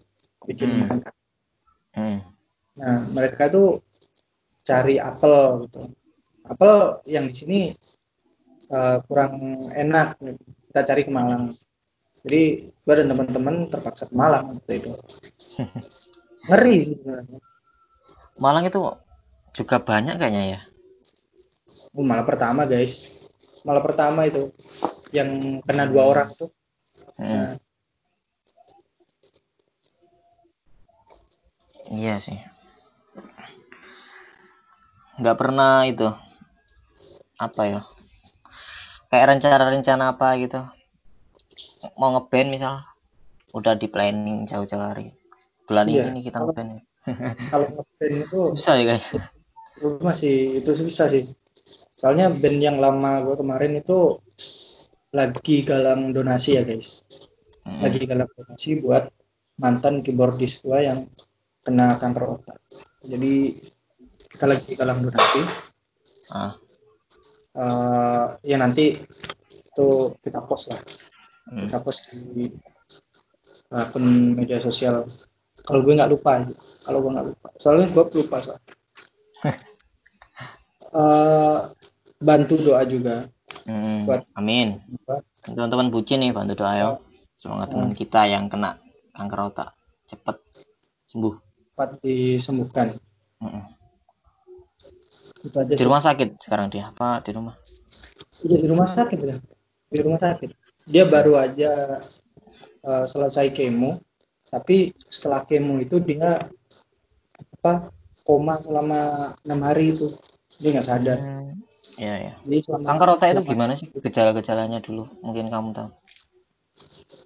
bikin 0.47 0.87
hmm. 0.87 1.03
hmm. 1.99 2.19
nah 2.79 2.99
mereka 3.17 3.51
tuh 3.51 3.83
cari 4.63 5.03
apel 5.03 5.67
gitu 5.67 5.83
apel 6.47 7.01
yang 7.11 7.27
di 7.27 7.35
sini 7.35 7.61
uh, 8.71 9.03
kurang 9.09 9.59
enak 9.75 10.21
kita 10.71 10.81
cari 10.87 11.03
ke 11.07 11.11
Malang 11.11 11.51
jadi 12.25 12.73
gue 12.73 12.95
dan 12.97 13.07
teman-teman 13.13 13.69
terpaksa 13.69 14.09
ke 14.09 14.15
Malang 14.17 14.57
waktu 14.57 14.81
itu. 14.81 14.91
Ngeri 16.49 16.77
sih 16.85 16.97
Malang 18.41 18.65
itu 18.65 18.81
juga 19.55 19.77
banyak 19.81 20.17
kayaknya 20.19 20.59
ya? 20.59 20.61
Oh, 21.95 22.03
malah 22.03 22.27
pertama 22.27 22.67
guys. 22.67 23.29
Malah 23.63 23.85
pertama 23.85 24.27
itu 24.27 24.51
yang 25.15 25.61
kena 25.63 25.87
dua 25.87 26.11
orang 26.11 26.29
tuh. 26.33 26.51
Hmm. 27.21 27.39
nah. 27.39 27.55
iya 31.95 32.19
sih. 32.19 32.41
Nggak 35.23 35.39
pernah 35.39 35.87
itu 35.87 36.11
apa 37.35 37.63
ya 37.67 37.81
kayak 39.11 39.37
rencana-rencana 39.37 40.15
apa 40.15 40.39
gitu 40.39 40.61
mau 41.99 42.15
ngeband 42.17 42.49
misal 42.51 42.75
udah 43.55 43.75
di 43.79 43.87
planning 43.87 44.49
jauh-jauh 44.49 44.83
hari. 44.83 45.15
Bulan 45.65 45.89
iya. 45.89 46.09
ini 46.09 46.21
nih 46.21 46.23
kita 46.29 46.39
ngeband 46.43 46.71
kalau 47.53 47.67
ngeband 47.71 48.15
itu 48.27 48.41
susah 48.57 48.75
ya 48.81 48.85
guys. 48.97 49.07
Itu 49.77 49.89
masih 50.01 50.37
itu 50.59 50.71
susah 50.75 51.07
sih. 51.09 51.25
Soalnya 51.95 52.33
band 52.33 52.59
yang 52.61 52.77
lama 52.83 53.23
gue 53.23 53.37
kemarin 53.39 53.79
itu 53.79 54.19
lagi 55.15 55.63
galang 55.63 56.11
donasi 56.11 56.59
ya 56.59 56.63
guys. 56.67 57.05
Hmm. 57.65 57.81
lagi 57.81 58.05
galang 58.05 58.29
donasi 58.29 58.85
buat 58.85 59.09
mantan 59.57 60.05
keyboardis 60.05 60.61
gue 60.67 60.79
yang 60.85 61.01
kena 61.65 61.97
kanker 61.97 62.41
otak. 62.41 62.61
Jadi 63.01 63.53
kita 64.29 64.45
lagi 64.51 64.77
galang 64.77 65.01
donasi. 65.01 65.43
Ah. 66.35 66.57
uh, 67.55 68.27
ya 68.41 68.57
nanti 68.57 68.97
itu 69.75 69.89
kita 70.25 70.41
post 70.49 70.73
lah 70.73 70.81
hmm. 71.51 71.69
post 71.85 72.29
di 72.33 72.49
akun 73.73 74.37
media 74.37 74.59
sosial. 74.61 75.05
Kalau 75.65 75.81
gue 75.81 75.95
nggak 75.97 76.11
lupa 76.11 76.45
kalau 76.85 76.99
gue 77.01 77.11
nggak 77.15 77.27
lupa. 77.33 77.49
Soalnya 77.57 77.87
gue 77.89 78.05
lupa 78.05 78.37
soal 78.43 78.61
uh, 80.97 81.69
bantu 82.21 82.55
doa 82.61 82.83
juga. 82.89 83.29
Hmm, 83.69 84.05
buat 84.05 84.25
amin. 84.37 84.77
Teman-teman 85.45 85.89
bucin 85.93 86.21
nih 86.25 86.33
bantu 86.33 86.57
doa 86.57 86.73
ya. 86.75 86.89
Semoga 87.41 87.69
teman 87.69 87.93
kita 87.93 88.25
yang 88.25 88.49
kena 88.49 88.81
kanker 89.13 89.41
otak 89.53 89.77
cepat 90.09 90.41
sembuh. 91.09 91.35
Cepat 91.73 91.91
disembuhkan. 92.01 92.89
Hmm. 93.45 93.65
di 95.69 95.85
rumah 95.85 96.01
sakit 96.01 96.41
sekarang 96.41 96.73
dia? 96.73 96.89
Apa 96.89 97.21
di 97.21 97.31
rumah? 97.37 97.53
Iya 98.49 98.57
di 98.65 98.69
rumah 98.69 98.89
sakit 98.89 99.19
ya. 99.21 99.37
Di 99.93 100.01
rumah 100.01 100.17
sakit 100.17 100.64
dia 100.89 101.05
baru 101.09 101.41
aja 101.41 102.01
uh, 102.85 103.05
selesai 103.09 103.53
kemo. 103.53 103.97
Tapi 104.49 104.95
setelah 105.01 105.43
kemo 105.43 105.81
itu 105.83 105.99
dia 105.99 106.39
apa 107.61 107.91
koma 108.23 108.55
selama 108.61 109.33
enam 109.49 109.61
hari 109.65 109.91
itu. 109.91 110.07
Dia 110.63 110.71
nggak 110.79 110.87
sadar. 110.87 111.19
Hmm, 111.19 111.67
ya 111.99 112.15
ya 112.31 112.33
jadi 112.47 112.59
kanker 112.63 113.09
otak 113.19 113.29
itu 113.35 113.43
gimana 113.43 113.75
sih 113.75 113.91
gejala-gejalanya 113.91 114.79
dulu? 114.79 115.11
Mungkin 115.25 115.51
kamu 115.51 115.75
tahu. 115.75 115.91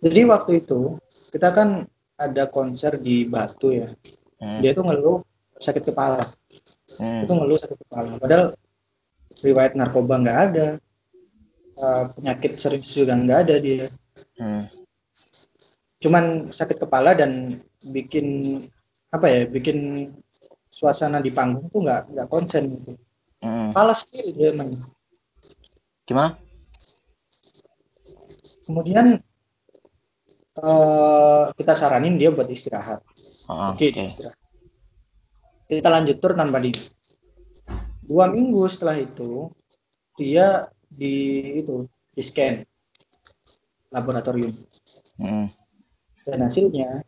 Jadi 0.05 0.21
waktu 0.25 0.51
itu 0.65 0.97
kita 1.35 1.53
kan 1.53 1.85
ada 2.17 2.49
konser 2.49 2.97
di 2.97 3.29
Batu 3.29 3.75
ya. 3.75 3.93
Hmm. 4.39 4.63
dia 4.63 4.71
tuh 4.71 4.87
ngeluh 4.87 5.19
sakit 5.59 5.93
kepala. 5.93 6.23
Hmm. 7.03 7.27
itu 7.27 7.33
ngeluh 7.35 7.59
sakit 7.59 7.79
kepala. 7.85 8.17
Padahal 8.23 8.47
riwayat 9.45 9.73
narkoba 9.77 10.15
nggak 10.23 10.39
ada 10.51 10.67
uh, 11.79 12.05
penyakit 12.13 12.59
serius 12.59 12.93
juga 12.95 13.15
nggak 13.15 13.39
ada 13.47 13.55
dia 13.59 13.87
hmm. 14.39 14.65
cuman 16.03 16.47
sakit 16.51 16.79
kepala 16.83 17.15
dan 17.15 17.63
bikin 17.91 18.59
apa 19.09 19.27
ya 19.31 19.41
bikin 19.49 20.09
suasana 20.69 21.19
di 21.19 21.33
panggung 21.33 21.67
tuh 21.73 21.83
nggak 21.83 22.13
nggak 22.13 22.29
konsen 22.29 22.71
gitu 22.71 22.93
hmm. 23.43 23.73
kalah 23.73 23.97
sendiri 23.97 24.31
dia 24.37 24.51
main 24.55 24.71
gimana 26.05 26.31
kemudian 28.69 29.07
uh, 30.61 31.45
kita 31.57 31.73
saranin 31.73 32.21
dia 32.21 32.31
buat 32.31 32.47
istirahat 32.47 33.01
oh, 33.49 33.75
oke 33.75 33.81
okay. 33.81 34.07
istirahat 34.07 34.39
kita 35.69 35.89
lanjut 35.89 36.17
tur 36.21 36.33
tanpa 36.33 36.61
dia 36.61 36.77
dua 38.09 38.33
minggu 38.33 38.65
setelah 38.73 38.97
itu 38.97 39.53
dia 40.17 40.73
di 40.93 41.15
itu 41.61 41.85
di 42.13 42.23
scan 42.25 42.65
laboratorium. 43.93 44.53
Hmm. 45.19 45.49
dan 46.29 46.45
hasilnya 46.45 47.03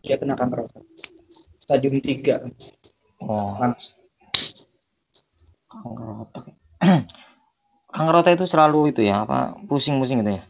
dia 0.00 0.16
kena 0.16 0.38
kanker 0.38 0.64
otak 0.64 0.84
stadium 1.58 1.98
3 1.98 2.46
oh. 3.26 3.58
kanker 5.66 6.06
otak. 6.22 6.44
Kanker 7.96 8.16
otak 8.20 8.36
itu 8.36 8.44
selalu 8.44 8.92
itu 8.92 9.00
ya 9.02 9.24
apa 9.24 9.56
pusing-pusing 9.66 10.20
gitu 10.20 10.36
ya? 10.36 10.42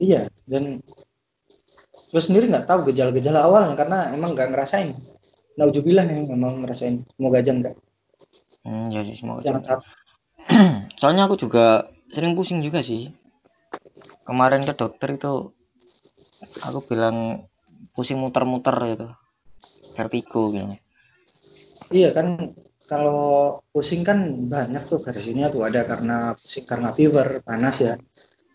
Iya 0.00 0.20
dan 0.44 0.84
gue 2.10 2.22
sendiri 2.22 2.52
nggak 2.52 2.68
tahu 2.68 2.92
gejala-gejala 2.92 3.40
awalnya 3.44 3.72
karena 3.74 4.12
emang 4.12 4.36
nggak 4.36 4.52
ngerasain. 4.52 4.88
Naujubillah 5.56 6.04
yang 6.06 6.28
memang 6.28 6.60
ngerasain. 6.60 7.02
Semoga 7.16 7.40
aja 7.40 7.52
enggak 7.56 7.74
hmm, 8.64 8.86
ya 8.92 9.00
semoga 9.16 9.40
jangan 9.44 9.82
soalnya 10.98 11.26
aku 11.28 11.36
juga 11.36 11.90
sering 12.10 12.34
pusing 12.34 12.64
juga 12.64 12.80
sih. 12.80 13.12
Kemarin 14.26 14.62
ke 14.62 14.74
dokter 14.74 15.18
itu 15.18 15.54
aku 16.66 16.78
bilang 16.90 17.46
pusing 17.94 18.18
muter-muter 18.18 18.74
gitu. 18.90 19.06
Vertigo 19.98 20.54
gitu 20.54 20.78
iya 21.90 22.14
kan 22.14 22.54
kalau 22.86 23.58
pusing 23.74 24.02
kan 24.06 24.50
banyak 24.50 24.82
tuh 24.86 24.98
versinya 24.98 25.46
tuh. 25.50 25.66
Ada 25.66 25.86
karena 25.86 26.34
pusing 26.34 26.64
karena 26.66 26.90
fever 26.94 27.28
panas 27.42 27.76
ya. 27.82 27.94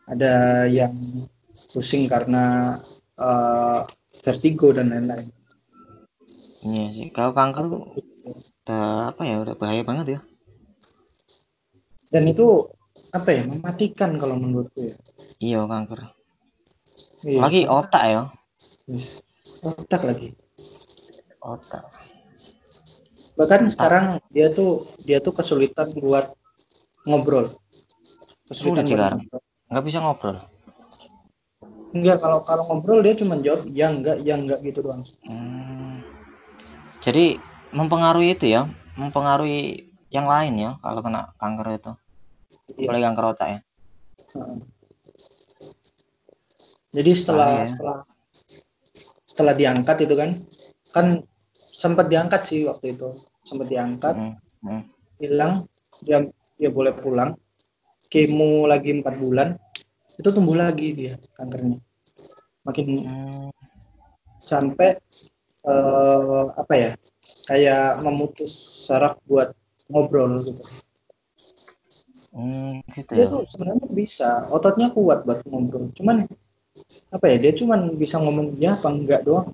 Ada 0.08 0.66
yang 0.68 0.96
pusing 1.72 2.12
karena 2.12 2.76
uh, 3.20 3.80
vertigo 4.24 4.76
dan 4.76 4.92
lain-lain. 4.92 5.28
Iya 6.66 6.86
sih, 6.98 7.10
kalau 7.14 7.32
kanker 7.38 7.64
tuh 7.70 7.82
udah 8.26 9.14
apa 9.14 9.22
ya, 9.24 9.38
udah 9.38 9.56
bahaya 9.56 9.86
banget 9.86 10.06
ya. 10.18 10.20
Dan 12.10 12.24
itu 12.30 12.70
apa 13.12 13.30
ya, 13.34 13.44
mematikan 13.44 14.16
kalau 14.16 14.40
menurutku 14.40 14.86
ya. 14.86 14.96
Iya 15.42 15.60
kanker. 15.68 16.02
Iya, 17.26 17.40
lagi 17.42 17.62
otak 17.66 18.04
ya. 18.06 18.22
Yes. 18.88 19.26
Otak 19.66 20.02
lagi. 20.06 20.30
Otak. 21.42 21.84
Bahkan 23.36 23.62
otak. 23.68 23.74
sekarang 23.74 24.06
dia 24.32 24.48
tuh 24.54 24.86
dia 25.04 25.20
tuh 25.20 25.34
kesulitan 25.34 25.90
buat 26.00 26.32
ngobrol. 27.10 27.50
Kesulitan 28.48 28.86
sekarang. 28.86 29.20
Nggak 29.68 29.84
bisa 29.84 30.00
ngobrol. 30.00 30.40
Enggak, 31.96 32.20
kalau 32.20 32.44
kalau 32.44 32.64
ngobrol 32.70 33.00
dia 33.02 33.16
cuma 33.16 33.40
jawab 33.40 33.66
ya 33.72 33.88
enggak, 33.88 34.20
ya 34.22 34.36
enggak 34.36 34.60
gitu 34.62 34.84
doang. 34.84 35.04
Hmm 35.26 35.86
jadi 37.06 37.38
mempengaruhi 37.70 38.34
itu 38.34 38.50
ya 38.50 38.66
mempengaruhi 38.98 39.94
yang 40.14 40.28
lain 40.30 40.54
ya 40.60 40.72
kalau 40.82 41.02
kena 41.02 41.34
kanker 41.42 41.68
itu 41.76 41.92
iya. 42.78 42.88
apalagi 42.88 43.04
kanker 43.10 43.26
otak 43.26 43.48
ya 43.50 43.60
jadi 46.96 47.12
setelah 47.12 47.48
ah, 47.48 47.56
ya. 47.60 47.66
setelah 47.68 47.98
setelah 49.26 49.54
diangkat 49.58 49.98
itu 50.08 50.16
kan 50.16 50.30
kan 50.96 51.06
sempat 51.52 52.08
diangkat 52.08 52.42
sih 52.48 52.64
waktu 52.70 52.96
itu 52.96 53.12
sempat 53.44 53.68
diangkat 53.68 54.16
mm 54.16 54.34
-hmm. 54.64 54.82
hilang 55.20 55.68
dia 56.06 56.24
dia 56.56 56.70
boleh 56.72 56.96
pulang 56.96 57.36
kemo 58.08 58.64
lagi 58.70 58.96
empat 58.96 59.16
bulan 59.20 59.60
itu 60.16 60.30
tumbuh 60.32 60.56
lagi 60.56 60.96
dia 60.96 61.14
kankernya 61.36 61.84
makin 62.64 63.04
mm. 63.04 63.52
sampai 64.40 64.96
uh, 65.68 66.56
apa 66.56 66.74
ya 66.74 66.92
kayak 67.52 68.00
memutus 68.00 68.54
saraf 68.88 69.20
buat 69.28 69.52
ngobrol 69.92 70.38
gitu. 70.40 70.64
Hmm, 72.36 72.84
gitu 72.92 73.12
dia 73.16 73.26
ya. 73.26 73.32
tuh 73.32 73.44
sebenarnya 73.48 73.88
bisa 73.92 74.50
ototnya 74.52 74.92
kuat 74.92 75.24
buat 75.24 75.40
ngobrol 75.48 75.88
cuman 75.96 76.28
apa 77.16 77.26
ya 77.32 77.36
dia 77.40 77.52
cuman 77.56 77.96
bisa 77.96 78.20
ngomong 78.20 78.60
ya 78.60 78.76
apa 78.76 78.88
enggak 78.92 79.22
doang 79.24 79.48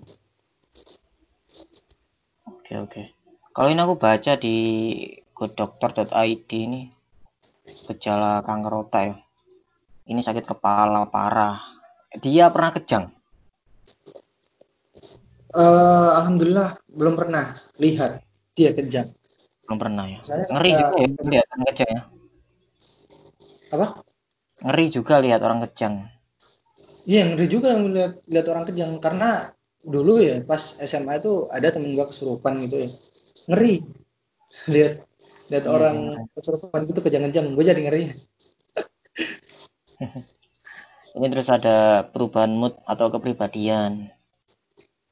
oke 2.50 2.74
oke 2.82 3.02
kalau 3.54 3.70
ini 3.70 3.82
aku 3.86 3.96
baca 4.00 4.34
di 4.39 4.56
goodoctor.id 5.38 6.50
ini 6.50 6.89
gejala 7.91 8.41
kanker 8.41 8.74
otak 8.74 9.04
ya 9.06 9.15
ini 10.10 10.22
sakit 10.26 10.44
kepala 10.50 11.06
parah 11.06 11.62
dia 12.17 12.50
pernah 12.50 12.74
kejang 12.74 13.06
Uh, 15.52 16.15
Alhamdulillah 16.15 16.80
belum 16.96 17.20
pernah 17.20 17.44
lihat 17.84 18.24
dia 18.56 18.72
kejang. 18.72 19.04
Belum 19.67 19.78
pernah 19.78 20.06
ya. 20.10 20.19
Saya 20.26 20.45
Ngeri 20.50 20.71
juga 20.74 20.95
ya 20.97 21.41
lihat 21.41 21.47
orang 21.52 21.65
kejang 21.69 21.89
ya. 21.91 22.02
Apa? 23.71 23.88
Ngeri 24.62 24.86
juga 24.89 25.13
lihat 25.21 25.41
orang 25.41 25.60
kejang. 25.69 25.93
Iya 27.10 27.21
ngeri 27.34 27.45
juga 27.50 27.69
lihat 27.78 28.13
lihat 28.30 28.45
orang 28.50 28.65
kejang 28.69 28.91
karena 29.02 29.50
dulu 29.82 30.21
ya 30.21 30.38
pas 30.45 30.62
SMA 30.86 31.17
itu 31.17 31.50
ada 31.50 31.74
temen 31.74 31.97
gua 31.97 32.06
kesurupan 32.06 32.62
gitu 32.62 32.82
ya. 32.82 32.89
Ngeri 33.54 33.76
lihat 34.74 34.93
lihat 35.52 35.65
hmm. 35.67 35.76
orang 35.76 35.97
kesurupan 36.38 36.82
gitu 36.88 37.00
kejang-kejang 37.04 37.54
gue 37.54 37.63
jadi 37.65 37.82
ngeri. 37.84 38.06
Ini 41.12 41.28
terus 41.28 41.52
ada 41.52 42.08
perubahan 42.08 42.56
mood 42.56 42.80
atau 42.88 43.12
kepribadian 43.12 44.08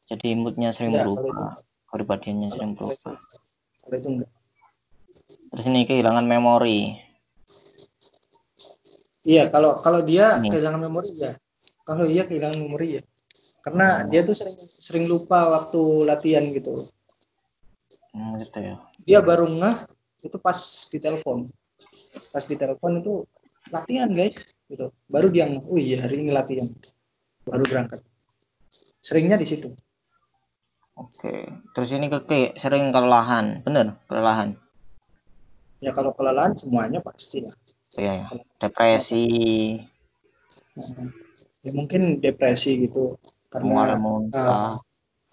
jadi 0.09 0.41
moodnya 0.41 0.73
sering 0.73 0.97
enggak, 0.97 1.05
berubah 1.05 1.53
kepribadiannya 1.93 2.49
sering 2.49 2.73
berubah 2.73 3.13
kalau 3.85 3.95
itu 3.95 4.07
enggak 4.09 4.29
terus 5.29 5.65
ini 5.69 5.85
kehilangan 5.85 6.25
memori. 6.25 6.97
Iya 9.27 9.51
kalau 9.51 9.77
kalau 9.77 10.01
dia 10.01 10.39
ini. 10.39 10.49
kehilangan 10.49 10.81
memori 10.89 11.11
ya 11.13 11.35
kalau 11.85 12.07
iya 12.07 12.23
kehilangan 12.25 12.57
memori 12.65 12.97
ya 12.97 13.01
karena 13.61 14.05
oh. 14.05 14.09
dia 14.09 14.21
tuh 14.23 14.33
sering 14.33 14.57
sering 14.57 15.05
lupa 15.05 15.51
waktu 15.51 16.07
latihan 16.07 16.45
gitu. 16.49 16.79
Hmm, 18.15 18.39
gitu 18.41 18.57
ya. 18.57 18.75
Dia 19.05 19.19
baru 19.21 19.45
ngeh 19.45 19.75
itu 20.25 20.37
pas 20.41 20.57
di 20.89 20.97
telepon 20.99 21.47
pas 22.33 22.43
di 22.43 22.55
telepon 22.59 22.99
itu 22.99 23.13
latihan 23.69 24.09
guys 24.09 24.39
gitu. 24.65 24.89
Baru 25.05 25.29
dia 25.29 25.45
ngeh 25.45 25.61
oh 25.67 25.77
iya 25.77 26.01
hari 26.01 26.25
ini 26.25 26.31
latihan. 26.33 26.65
Baru 27.45 27.63
berangkat. 27.67 28.01
Seringnya 28.99 29.37
di 29.37 29.47
situ. 29.47 29.69
Oke. 30.99 31.47
Terus 31.71 31.89
ini 31.95 32.11
keke 32.11 32.59
sering 32.59 32.91
kelelahan, 32.91 33.63
bener 33.63 33.95
kelelahan. 34.11 34.59
Ya 35.79 35.95
kalau 35.95 36.11
kelelahan 36.11 36.55
semuanya 36.59 36.99
pasti 36.99 37.43
ya. 37.43 37.51
Iya, 37.95 38.13
ya. 38.19 38.27
depresi. 38.59 39.25
Ya 41.63 41.71
mungkin 41.75 42.19
depresi 42.23 42.79
gitu 42.79 43.19
karena 43.49 43.97
muntah, 43.97 44.47
uh, 44.47 44.75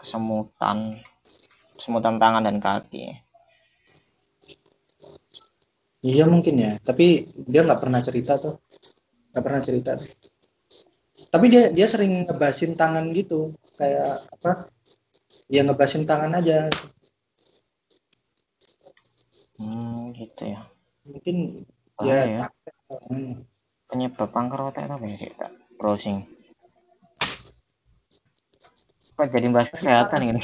kesemutan, 0.01 0.99
kesemutan 1.77 2.17
tangan 2.17 2.43
dan 2.47 2.59
kaki. 2.59 3.21
Iya 6.07 6.25
mungkin 6.31 6.55
ya, 6.63 6.73
tapi 6.81 7.27
dia 7.51 7.67
nggak 7.67 7.83
pernah 7.83 8.01
cerita 8.01 8.39
tuh, 8.39 8.63
nggak 9.35 9.45
pernah 9.45 9.63
cerita. 9.63 9.99
Tuh. 9.99 10.11
Tapi 11.35 11.47
dia 11.51 11.75
dia 11.75 11.87
sering 11.91 12.25
ngebasin 12.25 12.79
tangan 12.79 13.11
gitu, 13.11 13.51
kayak 13.77 14.23
apa? 14.31 14.71
ya 15.47 15.63
ngebasin 15.63 16.07
tangan 16.07 16.35
aja 16.35 16.67
hmm 19.61 20.13
gitu 20.17 20.43
ya. 20.45 20.61
Mungkin 21.07 21.37
oh, 22.01 22.05
ya, 22.05 22.19
ya. 22.27 22.43
Hmm. 23.11 23.47
penyebab 23.87 24.31
kanker 24.35 24.75
otak 24.75 24.91
apa 24.91 25.05
ya 25.07 25.17
sih 25.19 25.31
kak 25.31 25.53
browsing. 25.79 26.27
Kok 29.17 29.33
jadi 29.33 29.49
bahas 29.49 29.71
kesehatan 29.73 30.21
ini? 30.35 30.43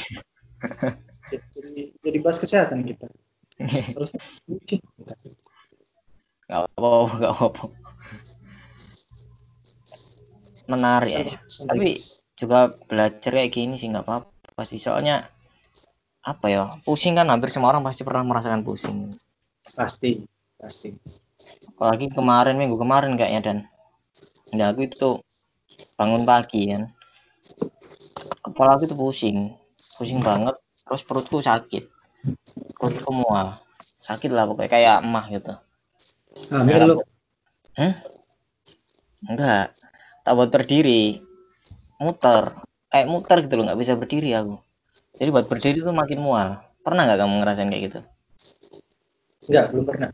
Jadi, 1.29 1.81
jadi 2.01 2.17
bahas 2.23 2.37
kesehatan 2.41 2.87
kita. 2.87 3.07
Terus 3.59 4.09
nggak 6.47 6.61
apa-apa 6.77 7.13
nggak 7.19 7.33
apa-apa. 7.33 7.65
Menarik. 10.71 11.11
Ya 11.11 11.23
tapi 11.67 11.99
juga 12.33 12.71
belajar 12.89 13.31
kayak 13.35 13.51
gini 13.53 13.75
sih 13.77 13.91
nggak 13.91 14.05
apa-apa 14.05 14.29
pasti 14.57 14.77
soalnya 14.77 15.29
apa 16.23 16.45
ya 16.47 16.71
pusing 16.87 17.19
kan 17.19 17.27
hampir 17.27 17.51
semua 17.51 17.75
orang 17.75 17.83
pasti 17.83 18.07
pernah 18.07 18.23
merasakan 18.23 18.63
pusing. 18.63 19.11
Pasti 19.67 20.23
pasti. 20.55 20.95
Apalagi 21.75 22.07
kemarin 22.07 22.55
minggu 22.55 22.79
kemarin 22.79 23.19
kayaknya 23.19 23.41
dan. 23.43 23.57
Ya 24.55 24.71
aku 24.71 24.87
itu 24.87 25.19
bangun 25.99 26.23
pagi 26.23 26.71
kan. 26.71 26.87
Kepala 28.39 28.79
aku 28.79 28.87
itu 28.87 28.95
pusing 28.95 29.37
pusing 29.99 30.23
banget. 30.23 30.55
Terus 30.87 31.03
perutku 31.03 31.43
sakit. 31.43 31.83
Perutku 32.79 33.11
mual. 33.11 33.59
Sakit 33.99 34.31
lah 34.31 34.47
pokoknya 34.47 34.71
kayak 34.71 34.95
emah 35.03 35.25
gitu. 35.27 35.53
Hamil 36.55 36.77
nah, 36.81 36.87
lo 36.87 36.95
hmm? 37.77 37.93
enggak 39.27 39.75
tak 40.23 40.33
buat 40.39 40.49
berdiri. 40.55 41.19
Muter. 41.99 42.55
Kayak 42.87 43.07
muter 43.11 43.37
gitu 43.43 43.53
loh 43.59 43.63
nggak 43.67 43.79
bisa 43.83 43.99
berdiri 43.99 44.31
aku 44.39 44.55
jadi 45.23 45.31
buat 45.31 45.47
berdiri 45.47 45.79
tuh 45.79 45.95
makin 45.95 46.19
mual. 46.19 46.59
Pernah 46.83 47.07
nggak 47.07 47.19
kamu 47.23 47.35
ngerasain 47.39 47.71
kayak 47.71 47.83
gitu? 47.87 47.99
Enggak 49.47 49.65
belum 49.71 49.85
pernah. 49.87 50.09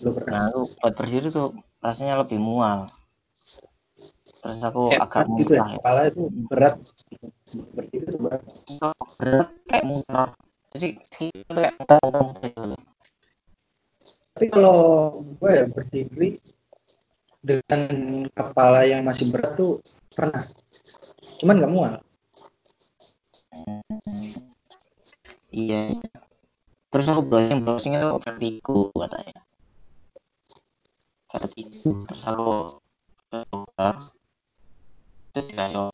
Belum 0.00 0.12
pernah. 0.16 0.32
Nah 0.32 0.42
aku 0.48 0.60
buat 0.80 0.94
berdiri 0.96 1.28
tuh 1.28 1.48
rasanya 1.84 2.24
lebih 2.24 2.40
mual. 2.40 2.88
Terus 4.40 4.64
aku 4.64 4.88
kayak 4.88 5.04
agak 5.04 5.28
gitu 5.36 5.52
ya, 5.60 5.60
ya. 5.60 5.76
kepala 5.76 6.00
itu 6.08 6.22
berat. 6.48 6.74
Berdiri 7.76 8.04
itu 8.08 8.16
berat. 8.16 8.42
Berat 9.20 9.48
kayak 9.68 9.84
muter 9.84 10.28
jadi 10.72 10.88
kayak 11.52 11.72
muter-muter 11.76 12.48
gitu. 12.48 12.76
Tapi 14.36 14.46
kalau 14.48 14.78
gue 15.36 15.50
ya 15.52 15.64
berdiri 15.68 16.28
dengan 17.44 17.92
kepala 18.32 18.88
yang 18.88 19.04
masih 19.04 19.28
berat 19.28 19.52
tuh 19.52 19.84
pernah. 20.16 20.40
Cuman 21.44 21.60
nggak 21.60 21.72
mual 21.76 22.00
iya. 25.52 25.96
Terus 26.90 27.06
aku 27.12 27.22
browsing 27.28 27.60
browsing 27.60 27.92
itu 27.98 28.08
vertigo 28.22 28.88
katanya. 28.94 29.40
Vertigo 31.28 31.90
terus 32.08 32.24
aku 32.24 32.48
coba 33.26 33.88
terus 35.36 35.46
dikasih 35.52 35.92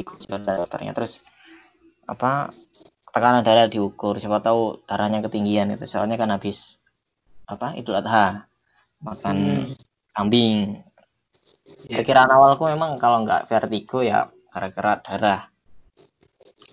ikut 0.00 0.40
dokternya 0.48 0.96
terus 0.96 1.28
apa 2.08 2.48
tekanan 3.12 3.44
darah 3.44 3.68
diukur. 3.68 4.16
Siapa 4.16 4.40
tahu 4.40 4.80
darahnya 4.88 5.20
ketinggian 5.20 5.68
itu 5.74 5.84
soalnya 5.84 6.16
kan 6.16 6.32
habis 6.32 6.80
apa 7.44 7.76
idul 7.76 7.98
adha. 7.98 8.48
Makan 9.04 9.62
hmm. 9.62 9.68
kambing. 10.16 10.80
Pikiran 11.92 12.32
awalku 12.32 12.64
memang 12.72 12.96
kalau 12.96 13.22
nggak 13.22 13.46
vertigo 13.46 14.00
ya 14.00 14.32
gara-gara 14.48 14.96
darah 15.04 15.40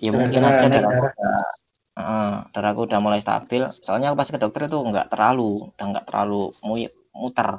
ya 0.04 0.12
mungkin 0.12 0.42
aja 0.44 0.68
darah 0.68 0.92
udah 0.92 1.40
uh, 1.96 2.36
darahku 2.52 2.88
udah 2.88 3.00
mulai 3.00 3.20
stabil. 3.24 3.64
Soalnya 3.70 4.12
aku 4.12 4.20
pas 4.20 4.30
ke 4.32 4.40
dokter 4.40 4.68
itu 4.68 4.78
nggak 4.80 5.08
terlalu 5.12 5.72
udah 5.76 5.86
nggak 5.96 6.06
terlalu 6.08 6.52
muter. 7.16 7.50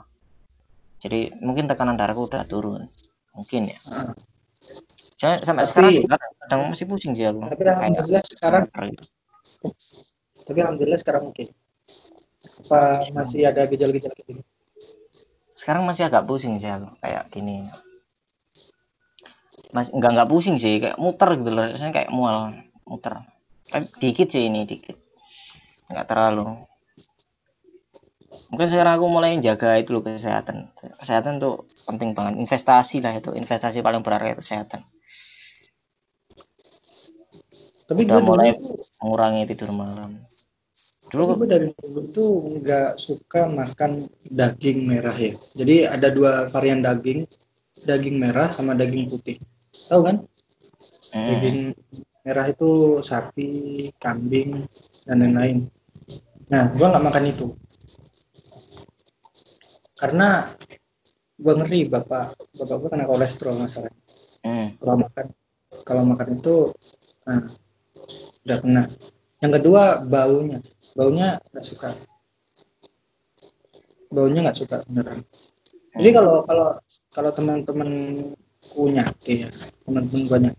Jadi 1.00 1.20
mungkin 1.40 1.68
tekanan 1.68 1.96
darahku 1.96 2.28
udah 2.28 2.44
turun. 2.44 2.84
Mungkin 3.32 3.68
ya. 3.68 3.78
Soalnya 5.16 5.44
sampai 5.44 5.64
tapi, 5.64 5.72
sekarang 5.72 5.92
juga 6.04 6.16
kadang 6.44 6.60
masih 6.72 6.86
pusing 6.88 7.12
sih 7.16 7.24
aku. 7.28 7.40
Tapi 7.48 7.62
alhamdulillah 7.64 8.24
sekarang 8.24 8.64
gitu. 8.72 9.04
tapi 10.46 10.58
alhamdulillah 10.62 11.00
sekarang 11.00 11.22
oke. 11.30 11.36
Okay 11.38 11.48
apa 12.66 13.02
masih 13.14 13.46
ada 13.46 13.66
gejala-gejala 13.66 14.14
gitu 14.26 14.42
sekarang 15.56 15.82
masih 15.88 16.06
agak 16.06 16.24
pusing 16.28 16.58
sih 16.60 16.70
aku 16.70 16.88
kayak 17.02 17.24
gini 17.32 17.64
masih 19.76 19.92
nggak 19.92 20.10
nggak 20.16 20.28
pusing 20.32 20.56
sih 20.56 20.80
kayak 20.80 20.96
muter 20.96 21.36
gitu 21.36 21.52
loh. 21.52 21.68
Rasanya 21.68 21.92
kayak 21.92 22.10
mual 22.10 22.56
muter. 22.88 23.20
Tapi 23.68 23.86
dikit 24.00 24.32
sih 24.32 24.48
ini 24.48 24.64
dikit. 24.64 24.96
Nggak 25.92 26.06
terlalu. 26.08 26.64
Mungkin 28.52 28.68
sekarang 28.68 28.94
aku 28.96 29.06
mulai 29.12 29.36
jaga 29.44 29.76
itu 29.76 29.92
loh 29.92 30.02
kesehatan. 30.02 30.72
Kesehatan 30.76 31.36
tuh 31.36 31.68
penting 31.88 32.16
banget. 32.16 32.40
Investasi 32.40 33.04
lah 33.04 33.20
itu 33.20 33.36
investasi 33.36 33.84
paling 33.84 34.00
berharga 34.00 34.32
itu 34.32 34.40
kesehatan. 34.40 34.80
Tapi 37.86 38.02
udah 38.02 38.22
mulai 38.24 38.50
mengurangi 38.98 39.46
tidur 39.46 39.70
malam. 39.78 40.26
Dulu 41.06 41.38
gue 41.38 41.46
dari 41.46 41.68
dulu 41.70 42.00
tuh 42.10 42.30
nggak 42.58 42.98
suka 42.98 43.46
makan 43.46 44.02
daging 44.26 44.90
merah 44.90 45.14
ya. 45.14 45.30
Jadi 45.30 45.86
ada 45.86 46.10
dua 46.10 46.50
varian 46.50 46.82
daging, 46.82 47.22
daging 47.86 48.18
merah 48.18 48.50
sama 48.50 48.74
daging 48.74 49.06
putih. 49.06 49.38
Tahu 49.92 50.00
kan? 50.04 50.16
Hmm. 51.16 51.26
Daging 51.40 51.58
merah 52.26 52.46
itu 52.50 53.00
sapi, 53.04 53.50
kambing, 54.02 54.66
dan 55.06 55.22
lain-lain. 55.22 55.68
Nah, 56.50 56.70
gue 56.74 56.86
nggak 56.86 57.04
makan 57.06 57.24
itu. 57.30 57.46
Karena 59.96 60.44
gue 61.36 61.52
ngeri 61.52 61.80
bapak, 61.88 62.34
bapak 62.34 62.76
gue 62.80 62.88
kena 62.90 63.06
kolesterol 63.06 63.56
masalah. 63.60 63.92
Hmm. 64.42 64.68
Kalau 64.80 64.96
makan, 65.00 65.26
kalau 65.86 66.02
makan 66.08 66.28
itu, 66.36 66.56
nah, 67.28 67.42
udah 68.46 68.58
kena 68.62 68.82
yang 69.42 69.52
kedua 69.58 70.06
baunya 70.06 70.58
baunya 70.94 71.42
nggak 71.52 71.66
suka 71.66 71.90
baunya 74.14 74.40
nggak 74.46 74.54
suka 74.56 74.76
beneran 74.86 75.20
jadi 75.98 76.10
kalau 76.14 76.46
kalau 76.46 76.68
kalau 77.10 77.30
teman-teman 77.34 77.90
punya 78.74 79.04
ya 79.26 79.48
teman-teman 79.84 80.24
banyak. 80.26 80.54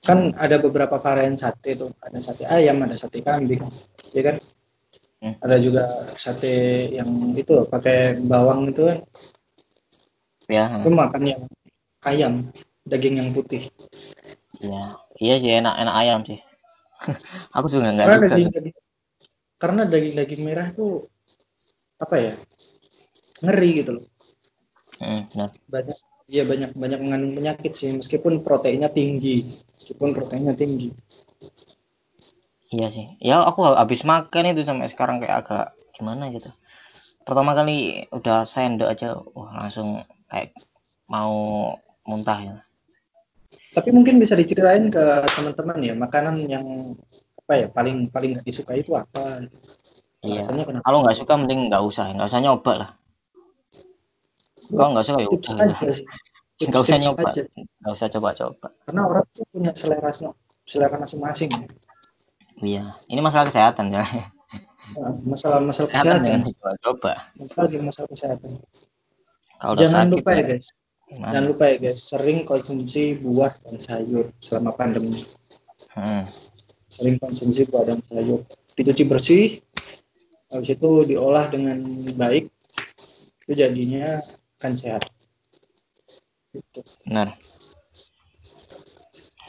Kan 0.00 0.32
ada 0.36 0.56
beberapa 0.60 0.96
varian 0.96 1.36
sate 1.36 1.76
tuh 1.76 1.92
ada 2.00 2.18
sate 2.20 2.48
ayam 2.48 2.80
ada 2.84 2.96
sate 2.96 3.20
kambing 3.20 3.62
ya 4.16 4.22
kan? 4.24 4.36
Hmm. 5.20 5.36
ada 5.44 5.60
juga 5.60 5.84
sate 6.16 6.88
yang 6.96 7.36
itu 7.36 7.68
pakai 7.68 8.24
bawang 8.24 8.72
itu 8.72 8.88
kan. 8.88 8.98
Ya 10.48 10.64
itu 10.80 10.90
makan 10.90 11.22
yang 11.28 11.42
ayam 12.08 12.48
daging 12.88 13.20
yang 13.20 13.28
putih. 13.36 13.60
Iya 14.64 14.82
iya 15.20 15.34
sih 15.36 15.52
enak 15.60 15.76
enak 15.76 15.94
ayam 15.94 16.20
sih. 16.24 16.40
Aku 17.56 17.68
juga 17.68 17.92
nggak 17.92 18.08
suka 18.08 18.28
daging, 18.32 18.52
daging, 18.52 18.76
karena 19.60 19.82
daging-daging 19.84 20.42
merah 20.44 20.66
itu 20.72 21.04
apa 22.00 22.14
ya 22.16 22.32
ngeri 23.44 23.70
gitu 23.84 23.90
loh. 24.00 24.04
Hmm, 25.00 25.24
banyak 25.68 25.96
iya 26.30 26.46
banyak 26.46 26.78
banyak 26.78 27.00
mengandung 27.02 27.34
penyakit 27.34 27.74
sih 27.74 27.90
meskipun 27.90 28.46
proteinnya 28.46 28.86
tinggi 28.86 29.42
meskipun 29.42 30.14
proteinnya 30.14 30.54
tinggi. 30.54 30.94
Iya 32.70 32.86
sih. 32.86 33.06
Ya 33.18 33.42
aku 33.42 33.66
habis 33.66 34.06
makan 34.06 34.54
itu 34.54 34.62
sampai 34.62 34.86
sekarang 34.86 35.18
kayak 35.18 35.42
agak 35.42 35.66
gimana 35.90 36.30
gitu. 36.30 36.46
Pertama 37.26 37.58
kali 37.58 38.06
udah 38.14 38.46
sendok 38.46 38.94
aja 38.94 39.18
wah 39.34 39.50
langsung 39.58 39.98
kayak 40.30 40.54
mau 41.10 41.42
muntah 42.06 42.38
ya. 42.38 42.54
Tapi 43.74 43.90
mungkin 43.90 44.22
bisa 44.22 44.38
diceritain 44.38 44.86
ke 44.86 45.02
teman-teman 45.34 45.82
ya 45.82 45.94
makanan 45.98 46.38
yang 46.46 46.94
apa 47.42 47.52
ya 47.58 47.66
paling 47.74 48.06
paling 48.14 48.38
gak 48.38 48.46
disukai 48.46 48.86
itu 48.86 48.94
apa? 48.94 49.42
Iya. 50.22 50.46
Kalau 50.86 51.02
nggak 51.02 51.18
suka 51.18 51.34
mending 51.42 51.74
nggak 51.74 51.82
usah. 51.82 52.14
Nggak 52.14 52.30
usah 52.30 52.38
nyoba 52.38 52.72
lah 52.78 52.90
kalau 54.72 54.90
nggak 54.94 55.06
suka 55.06 55.20
ya 55.22 55.28
udah 55.28 55.52
nggak 56.60 56.82
usah 56.84 56.98
nyoba. 57.00 57.28
nggak 57.80 57.94
usah 57.96 58.08
coba-coba. 58.12 58.66
Karena 58.84 59.02
orang 59.08 59.24
tuh 59.32 59.44
punya 59.48 59.72
selera 59.72 60.12
selera 60.64 60.96
masing-masing. 61.00 61.50
Iya. 62.60 62.84
Ini 63.08 63.20
masalah 63.24 63.48
kesehatan 63.48 63.96
ya 63.96 64.04
nah, 64.98 65.14
masalah 65.22 65.58
masalah 65.62 65.88
kesehatan, 65.92 66.20
kesehatan. 66.24 66.74
coba 66.82 67.12
masalah 67.38 67.68
masalah 67.78 68.08
kesehatan. 68.10 68.50
Kalau 69.60 69.74
jangan 69.76 70.08
sakit, 70.08 70.14
lupa 70.16 70.30
ya 70.32 70.42
guys. 70.48 70.68
Gimana? 71.10 71.30
Jangan 71.34 71.44
lupa 71.52 71.64
ya 71.68 71.76
guys, 71.76 71.98
sering 72.00 72.38
konsumsi 72.48 73.02
buah 73.20 73.52
dan 73.52 73.76
sayur 73.76 74.26
selama 74.40 74.70
pandemi. 74.72 75.20
Hmm. 75.92 76.24
Sering 76.90 77.16
konsumsi 77.20 77.68
buah 77.68 77.84
dan 77.84 77.98
sayur. 78.08 78.40
Dicuci 78.72 79.04
bersih, 79.04 79.44
habis 80.48 80.70
itu 80.72 80.90
diolah 81.12 81.44
dengan 81.52 81.76
baik, 82.16 82.48
itu 83.44 83.52
jadinya 83.52 84.16
akan 84.60 84.72
sehat. 84.76 85.02
Benar. 87.08 87.32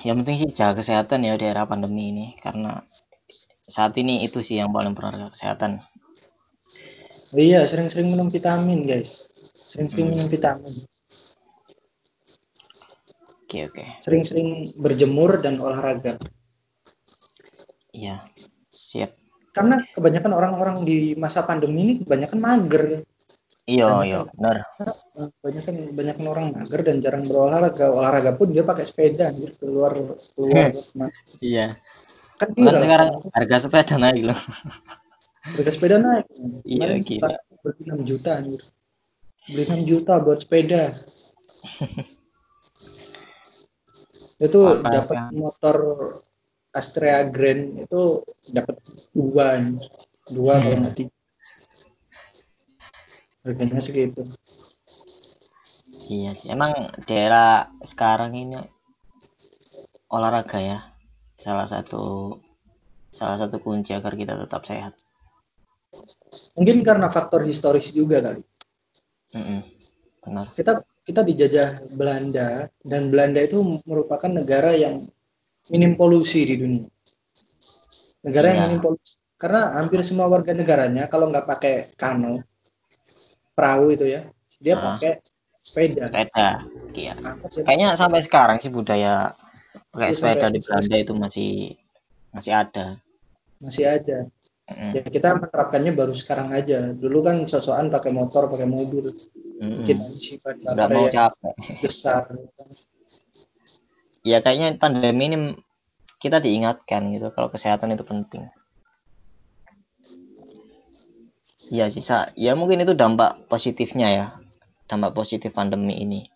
Yang 0.07 0.15
penting 0.23 0.37
sih 0.39 0.49
jaga 0.55 0.79
kesehatan 0.79 1.27
ya 1.27 1.35
di 1.35 1.45
era 1.45 1.67
pandemi 1.67 2.15
ini, 2.15 2.25
karena 2.39 2.79
saat 3.67 3.91
ini 3.99 4.23
itu 4.23 4.39
sih 4.39 4.63
yang 4.63 4.71
paling 4.71 4.95
berharga 4.95 5.27
kesehatan. 5.35 5.83
Oh 7.35 7.39
iya, 7.39 7.67
sering-sering 7.67 8.15
minum 8.15 8.31
vitamin 8.31 8.87
guys. 8.87 9.27
Sering-sering 9.51 10.07
hmm. 10.07 10.15
minum 10.15 10.27
vitamin 10.31 10.73
Oke 13.51 13.67
oke. 13.67 13.83
Sering-sering 13.99 14.63
berjemur 14.79 15.43
dan 15.43 15.59
olahraga. 15.59 16.15
Iya, 17.91 18.23
siap. 18.71 19.11
Karena 19.51 19.75
kebanyakan 19.91 20.31
orang-orang 20.31 20.87
di 20.87 21.19
masa 21.19 21.43
pandemi 21.43 21.83
ini 21.83 21.93
kebanyakan 21.99 22.39
mager. 22.39 23.03
Iya 23.71 23.87
iya 24.03 24.19
benar. 24.35 24.67
Banyak 25.39 25.63
banyak 25.95 26.17
orang 26.27 26.51
mager 26.51 26.81
dan 26.83 26.99
jarang 26.99 27.23
berolahraga. 27.23 27.87
Olahraga 27.87 28.35
pun 28.35 28.51
dia 28.51 28.67
pakai 28.67 28.83
sepeda 28.83 29.31
anjir 29.31 29.55
keluar 29.55 29.95
keluar. 30.35 30.75
iya. 31.39 31.79
Kan, 32.35 32.51
kan 32.57 32.75
sekarang 32.83 33.09
harga 33.31 33.55
sepeda 33.63 33.95
naik 33.95 34.27
loh. 34.27 34.39
Harga 35.47 35.71
sepeda 35.71 36.03
naik. 36.03 36.27
Iya 36.67 36.99
gila. 36.99 37.39
beli 37.61 37.93
6 37.93 38.09
juta 38.09 38.41
anjir 38.41 38.61
beli 39.49 39.63
6 39.69 39.89
juta 39.89 40.13
buat 40.21 40.39
sepeda 40.41 40.81
itu 44.45 44.61
dapat 44.81 45.17
motor 45.37 45.77
Astrea 46.73 47.29
Grand 47.29 47.85
itu 47.85 48.01
dapat 48.49 48.81
dua 49.13 49.61
dua 50.33 50.53
kalau 50.57 50.77
nggak 50.81 50.95
tiga 50.97 51.20
harganya 53.41 53.81
segitu. 53.81 54.21
iya 56.13 56.31
sih. 56.37 56.53
Emang 56.53 56.75
daerah 57.09 57.71
sekarang 57.81 58.37
ini 58.37 58.61
olahraga 60.11 60.59
ya. 60.61 60.79
Salah 61.41 61.65
satu 61.65 62.37
salah 63.09 63.37
satu 63.37 63.57
kunci 63.59 63.97
agar 63.97 64.13
kita 64.13 64.37
tetap 64.37 64.61
sehat. 64.65 64.93
Mungkin 66.55 66.85
karena 66.85 67.11
faktor 67.11 67.43
historis 67.43 67.91
juga 67.91 68.23
kali. 68.23 68.43
Mm 69.35 69.43
-mm, 69.43 69.61
benar. 70.23 70.43
Kita 70.47 70.73
kita 71.01 71.21
dijajah 71.25 71.97
Belanda 71.97 72.69
dan 72.85 73.09
Belanda 73.09 73.41
itu 73.41 73.57
merupakan 73.89 74.29
negara 74.29 74.71
yang 74.77 75.01
minim 75.73 75.97
polusi 75.97 76.45
di 76.45 76.55
dunia. 76.61 76.87
Negara 78.21 78.45
yeah. 78.45 78.53
yang 78.53 78.59
iya. 78.61 78.67
minim 78.69 78.81
polusi. 78.85 79.17
Karena 79.41 79.73
hampir 79.73 80.05
semua 80.05 80.29
warga 80.29 80.53
negaranya 80.53 81.09
kalau 81.09 81.33
nggak 81.33 81.49
pakai 81.49 81.89
kano 81.97 82.45
perahu 83.61 83.93
itu 83.93 84.09
ya. 84.09 84.21
Dia 84.57 84.73
uh, 84.73 84.97
pakai 84.97 85.21
sepeda. 85.61 86.09
Sepeda 86.09 86.49
iya. 86.97 87.13
Kayaknya 87.61 87.93
sampai 87.93 88.25
sekarang 88.25 88.57
sih 88.57 88.73
budaya 88.73 89.37
pakai 89.93 90.11
sepeda 90.17 90.49
di 90.49 90.59
Belanda 90.59 90.97
itu 90.97 91.13
masih 91.13 91.51
masih 92.33 92.53
ada. 92.57 92.97
Masih 93.61 93.85
ada. 93.85 94.25
Mm. 94.71 94.91
ya 94.95 95.01
kita 95.03 95.35
menerapkannya 95.35 95.91
baru 95.93 96.13
sekarang 96.15 96.49
aja. 96.55 96.95
Dulu 96.95 97.21
kan 97.21 97.35
sosokan 97.45 97.93
pakai 97.93 98.09
motor 98.09 98.49
pakai 98.49 98.65
mobil. 98.65 99.05
Mm. 99.61 99.85
kita 99.85 100.49
nggak 100.57 100.89
mau 100.89 101.05
capek. 101.05 101.53
besar. 101.85 102.33
Ya 104.25 104.41
kayaknya 104.41 104.81
pandemi 104.81 105.29
ini 105.29 105.37
kita 106.21 106.37
diingatkan 106.41 107.09
gitu 107.13 107.33
kalau 107.33 107.49
kesehatan 107.49 107.97
itu 107.97 108.05
penting 108.05 108.45
ya 111.71 111.87
sisa 111.87 112.27
ya 112.35 112.51
mungkin 112.53 112.83
itu 112.83 112.91
dampak 112.91 113.47
positifnya 113.47 114.07
ya 114.11 114.25
dampak 114.91 115.15
positif 115.15 115.55
pandemi 115.55 115.95
ini. 116.03 116.27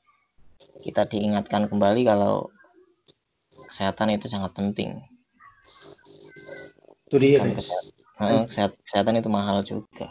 Kita 0.79 1.03
diingatkan 1.03 1.67
kembali 1.67 2.07
kalau 2.07 2.47
kesehatan 3.51 4.15
itu 4.15 4.31
sangat 4.31 4.55
penting. 4.55 5.03
Itu 7.11 7.19
dia 7.19 7.43
kesehatan, 7.43 8.47
kesehatan, 8.47 8.79
kesehatan 8.87 9.19
itu 9.19 9.29
mahal 9.29 9.59
juga. 9.67 10.07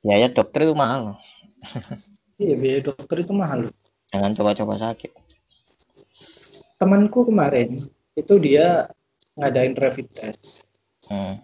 Biaya 0.00 0.32
dokter 0.32 0.64
itu 0.64 0.72
mahal. 0.72 1.20
Iya 2.34 2.58
biaya 2.58 2.80
dokter 2.82 3.22
itu 3.22 3.30
mahal. 3.30 3.70
Jangan 4.10 4.34
coba-coba 4.34 4.74
sakit. 4.74 5.12
Temanku 6.82 7.28
kemarin 7.28 7.78
itu 8.18 8.34
dia 8.42 8.90
ngadain 9.38 9.76
rapid 9.78 10.10
test. 10.10 10.66
Hmm. 11.12 11.36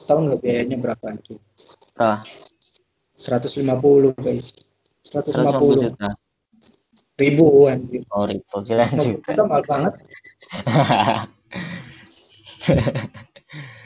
tahu 0.00 0.28
nggak 0.28 0.40
biayanya 0.44 0.76
berapa 0.80 1.06
itu 1.16 1.40
150 2.00 3.68
guys. 4.24 4.56
150, 5.04 5.60
150 5.60 5.84
juta. 5.84 6.16
Ribu 7.20 7.68
anjir 7.68 8.08
oh 8.16 8.24
ribu. 8.24 8.64
Kira 8.64 8.88
juta 8.88 9.28
itu 9.28 9.44
mahal 9.44 9.60
banget. 9.68 10.00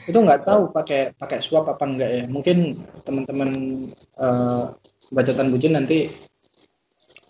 Itu 0.05 0.21
nggak 0.21 0.45
tahu 0.45 0.69
pakai 0.69 1.17
pakai 1.17 1.41
swab 1.41 1.65
apa 1.67 1.81
enggak 1.83 2.07
ya. 2.07 2.23
Mungkin 2.31 2.71
teman-teman 3.03 3.83
uh, 4.21 4.71
bacotan 5.11 5.51
bucin 5.51 5.75
nanti 5.75 6.07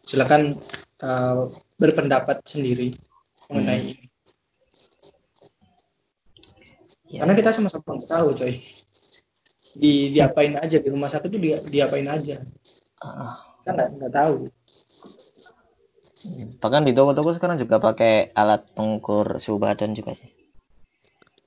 silakan 0.06 0.54
uh, 1.02 1.50
berpendapat 1.82 2.46
sendiri 2.46 2.94
mengenai 3.50 3.82
hmm. 3.82 3.90
ini. 3.90 4.06
Ya. 7.06 7.22
karena 7.24 7.38
kita 7.38 7.54
sama-sama 7.54 8.02
tahu 8.02 8.34
coy 8.36 8.75
di 9.76 10.10
diapain 10.12 10.56
aja 10.56 10.78
di 10.80 10.90
rumah 10.90 11.12
sakit 11.12 11.30
itu 11.36 11.40
di, 11.40 11.50
diapain 11.72 12.08
aja. 12.08 12.40
Uh. 13.04 13.36
kan 13.66 13.76
nggak 13.76 14.14
tahu. 14.14 14.48
Bahkan 16.64 16.82
di 16.88 16.94
toko-toko 16.96 17.36
sekarang 17.38 17.62
juga 17.62 17.78
pakai 17.78 18.34
alat 18.34 18.66
pengukur 18.74 19.38
suhu 19.38 19.62
badan 19.62 19.94
juga 19.94 20.16
sih. 20.18 20.32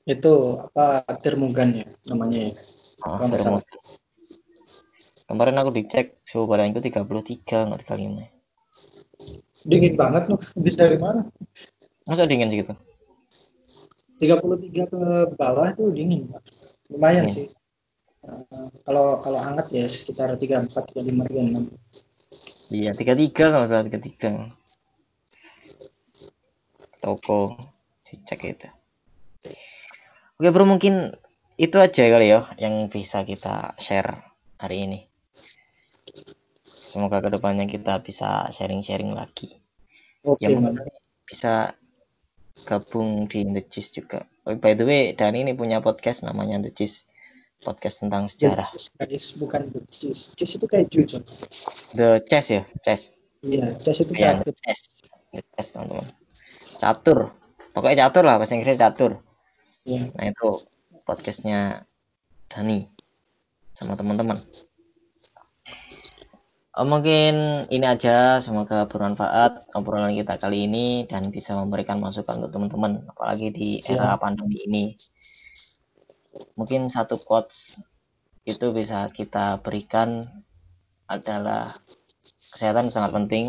Itu 0.07 0.61
apa 0.61 1.05
termogan 1.19 1.75
ya 1.75 1.87
namanya 2.13 2.49
ya. 2.49 2.53
Oh, 3.07 3.19
termogan. 3.27 3.65
kemarin 5.29 5.61
aku 5.61 5.71
dicek 5.77 6.25
suhu 6.25 6.49
badanku 6.49 6.81
33 6.81 7.69
nggak 7.69 7.85
35 7.85 8.39
dingin 9.67 9.95
banget 9.99 10.31
loh 10.31 10.41
bisa 10.63 10.87
dari 10.87 10.99
mana? 11.01 11.27
Masa 12.07 12.25
dingin 12.25 12.49
segitu 12.49 12.73
33 14.19 14.91
ke 14.91 15.01
bawah 15.37 15.69
tuh 15.75 15.91
dingin 15.95 16.31
lumayan 16.91 17.27
dingin. 17.27 17.35
sih 17.35 17.49
uh, 18.29 18.69
kalau 18.85 19.17
kalau 19.19 19.41
hangat 19.41 19.73
ya 19.73 19.89
sekitar 19.89 20.37
34 20.37 20.69
35 20.69 21.65
36 22.73 22.77
iya 22.77 22.93
33 22.93 23.33
kalau 23.33 23.65
salah 23.65 23.85
33 23.89 24.53
toko 27.01 27.57
dicek 28.05 28.41
itu 28.53 28.69
Oke 30.39 30.55
bro 30.55 30.63
mungkin 30.63 31.19
itu 31.59 31.77
aja 31.83 32.07
kali 32.07 32.31
ya 32.31 32.47
yang 32.63 32.87
bisa 32.87 33.27
kita 33.27 33.75
share 33.83 34.23
hari 34.63 34.87
ini. 34.87 35.01
Semoga 36.63 37.19
ke 37.19 37.35
depannya 37.35 37.67
kita 37.67 37.99
bisa 38.07 38.47
sharing-sharing 38.55 39.11
lagi. 39.11 39.59
Oke, 40.23 40.47
ya 40.47 40.55
mungkin 40.55 40.87
bisa 41.27 41.75
gabung 42.71 43.27
di 43.27 43.43
The 43.51 43.63
Cheese 43.67 43.91
juga. 43.99 44.31
Oh, 44.47 44.55
by 44.55 44.79
the 44.79 44.87
way, 44.87 45.11
dan 45.19 45.35
ini 45.35 45.59
punya 45.59 45.83
podcast 45.83 46.23
namanya 46.23 46.63
The 46.63 46.71
Cheese. 46.71 47.03
Podcast 47.63 48.07
tentang 48.07 48.31
sejarah. 48.31 48.71
The 48.71 49.07
Cheese, 49.11 49.43
bukan 49.43 49.75
The 49.75 49.81
Cheese. 49.87 50.39
Cheese 50.39 50.55
itu 50.59 50.67
kayak 50.71 50.87
jujur. 50.91 51.21
The 51.99 52.09
Chess 52.27 52.47
ya, 52.55 52.63
Chess. 52.83 53.03
Iya, 53.43 53.75
Chess 53.79 53.99
itu 54.03 54.13
ya, 54.15 54.39
catur. 54.39 54.55
Chess. 54.63 54.81
The 55.35 55.41
Chess 55.55 55.69
teman-teman. 55.75 56.07
Catur. 56.79 57.19
Pokoknya 57.75 57.97
catur 58.07 58.23
lah, 58.27 58.39
bahasa 58.39 58.55
Inggrisnya 58.55 58.91
catur 58.91 59.23
yeah. 59.89 60.07
nah 60.13 60.27
itu 60.29 60.49
podcastnya 61.09 61.89
Dani 62.53 62.85
sama 63.73 63.97
teman-teman 63.97 64.37
oh, 66.77 66.87
mungkin 66.87 67.35
ini 67.73 67.87
aja 67.89 68.43
semoga 68.45 68.85
bermanfaat 68.85 69.73
obrolan 69.73 70.13
kita 70.13 70.37
kali 70.37 70.69
ini 70.69 71.09
dan 71.09 71.33
bisa 71.33 71.57
memberikan 71.57 72.03
masukan 72.03 72.45
untuk 72.45 72.53
teman-teman 72.53 73.09
apalagi 73.09 73.49
di 73.49 73.69
era 73.89 74.21
pandemi 74.21 74.61
ini 74.69 74.85
mungkin 76.55 76.91
satu 76.91 77.19
quotes 77.23 77.83
itu 78.49 78.73
bisa 78.73 79.05
kita 79.13 79.61
berikan 79.61 80.25
adalah 81.09 81.69
kesehatan 82.39 82.89
sangat 82.89 83.13
penting 83.13 83.47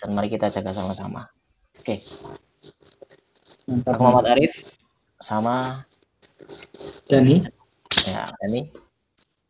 dan 0.00 0.08
mari 0.12 0.28
kita 0.28 0.48
jaga 0.52 0.72
sama-sama 0.72 1.28
oke 1.76 1.96
okay. 1.96 2.00
Aku 3.68 4.00
Muhammad 4.00 4.32
Arif 4.32 4.80
sama 5.20 5.84
Dani. 7.04 7.44
Ya, 8.00 8.32
Dani. 8.40 8.72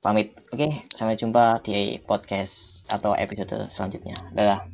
Pamit. 0.03 0.35
Oke, 0.51 0.83
sampai 0.91 1.15
jumpa 1.15 1.63
di 1.63 2.03
podcast 2.03 2.83
atau 2.91 3.15
episode 3.15 3.71
selanjutnya. 3.71 4.19
Dadah. 4.35 4.67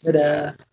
Dadah. 0.00 0.71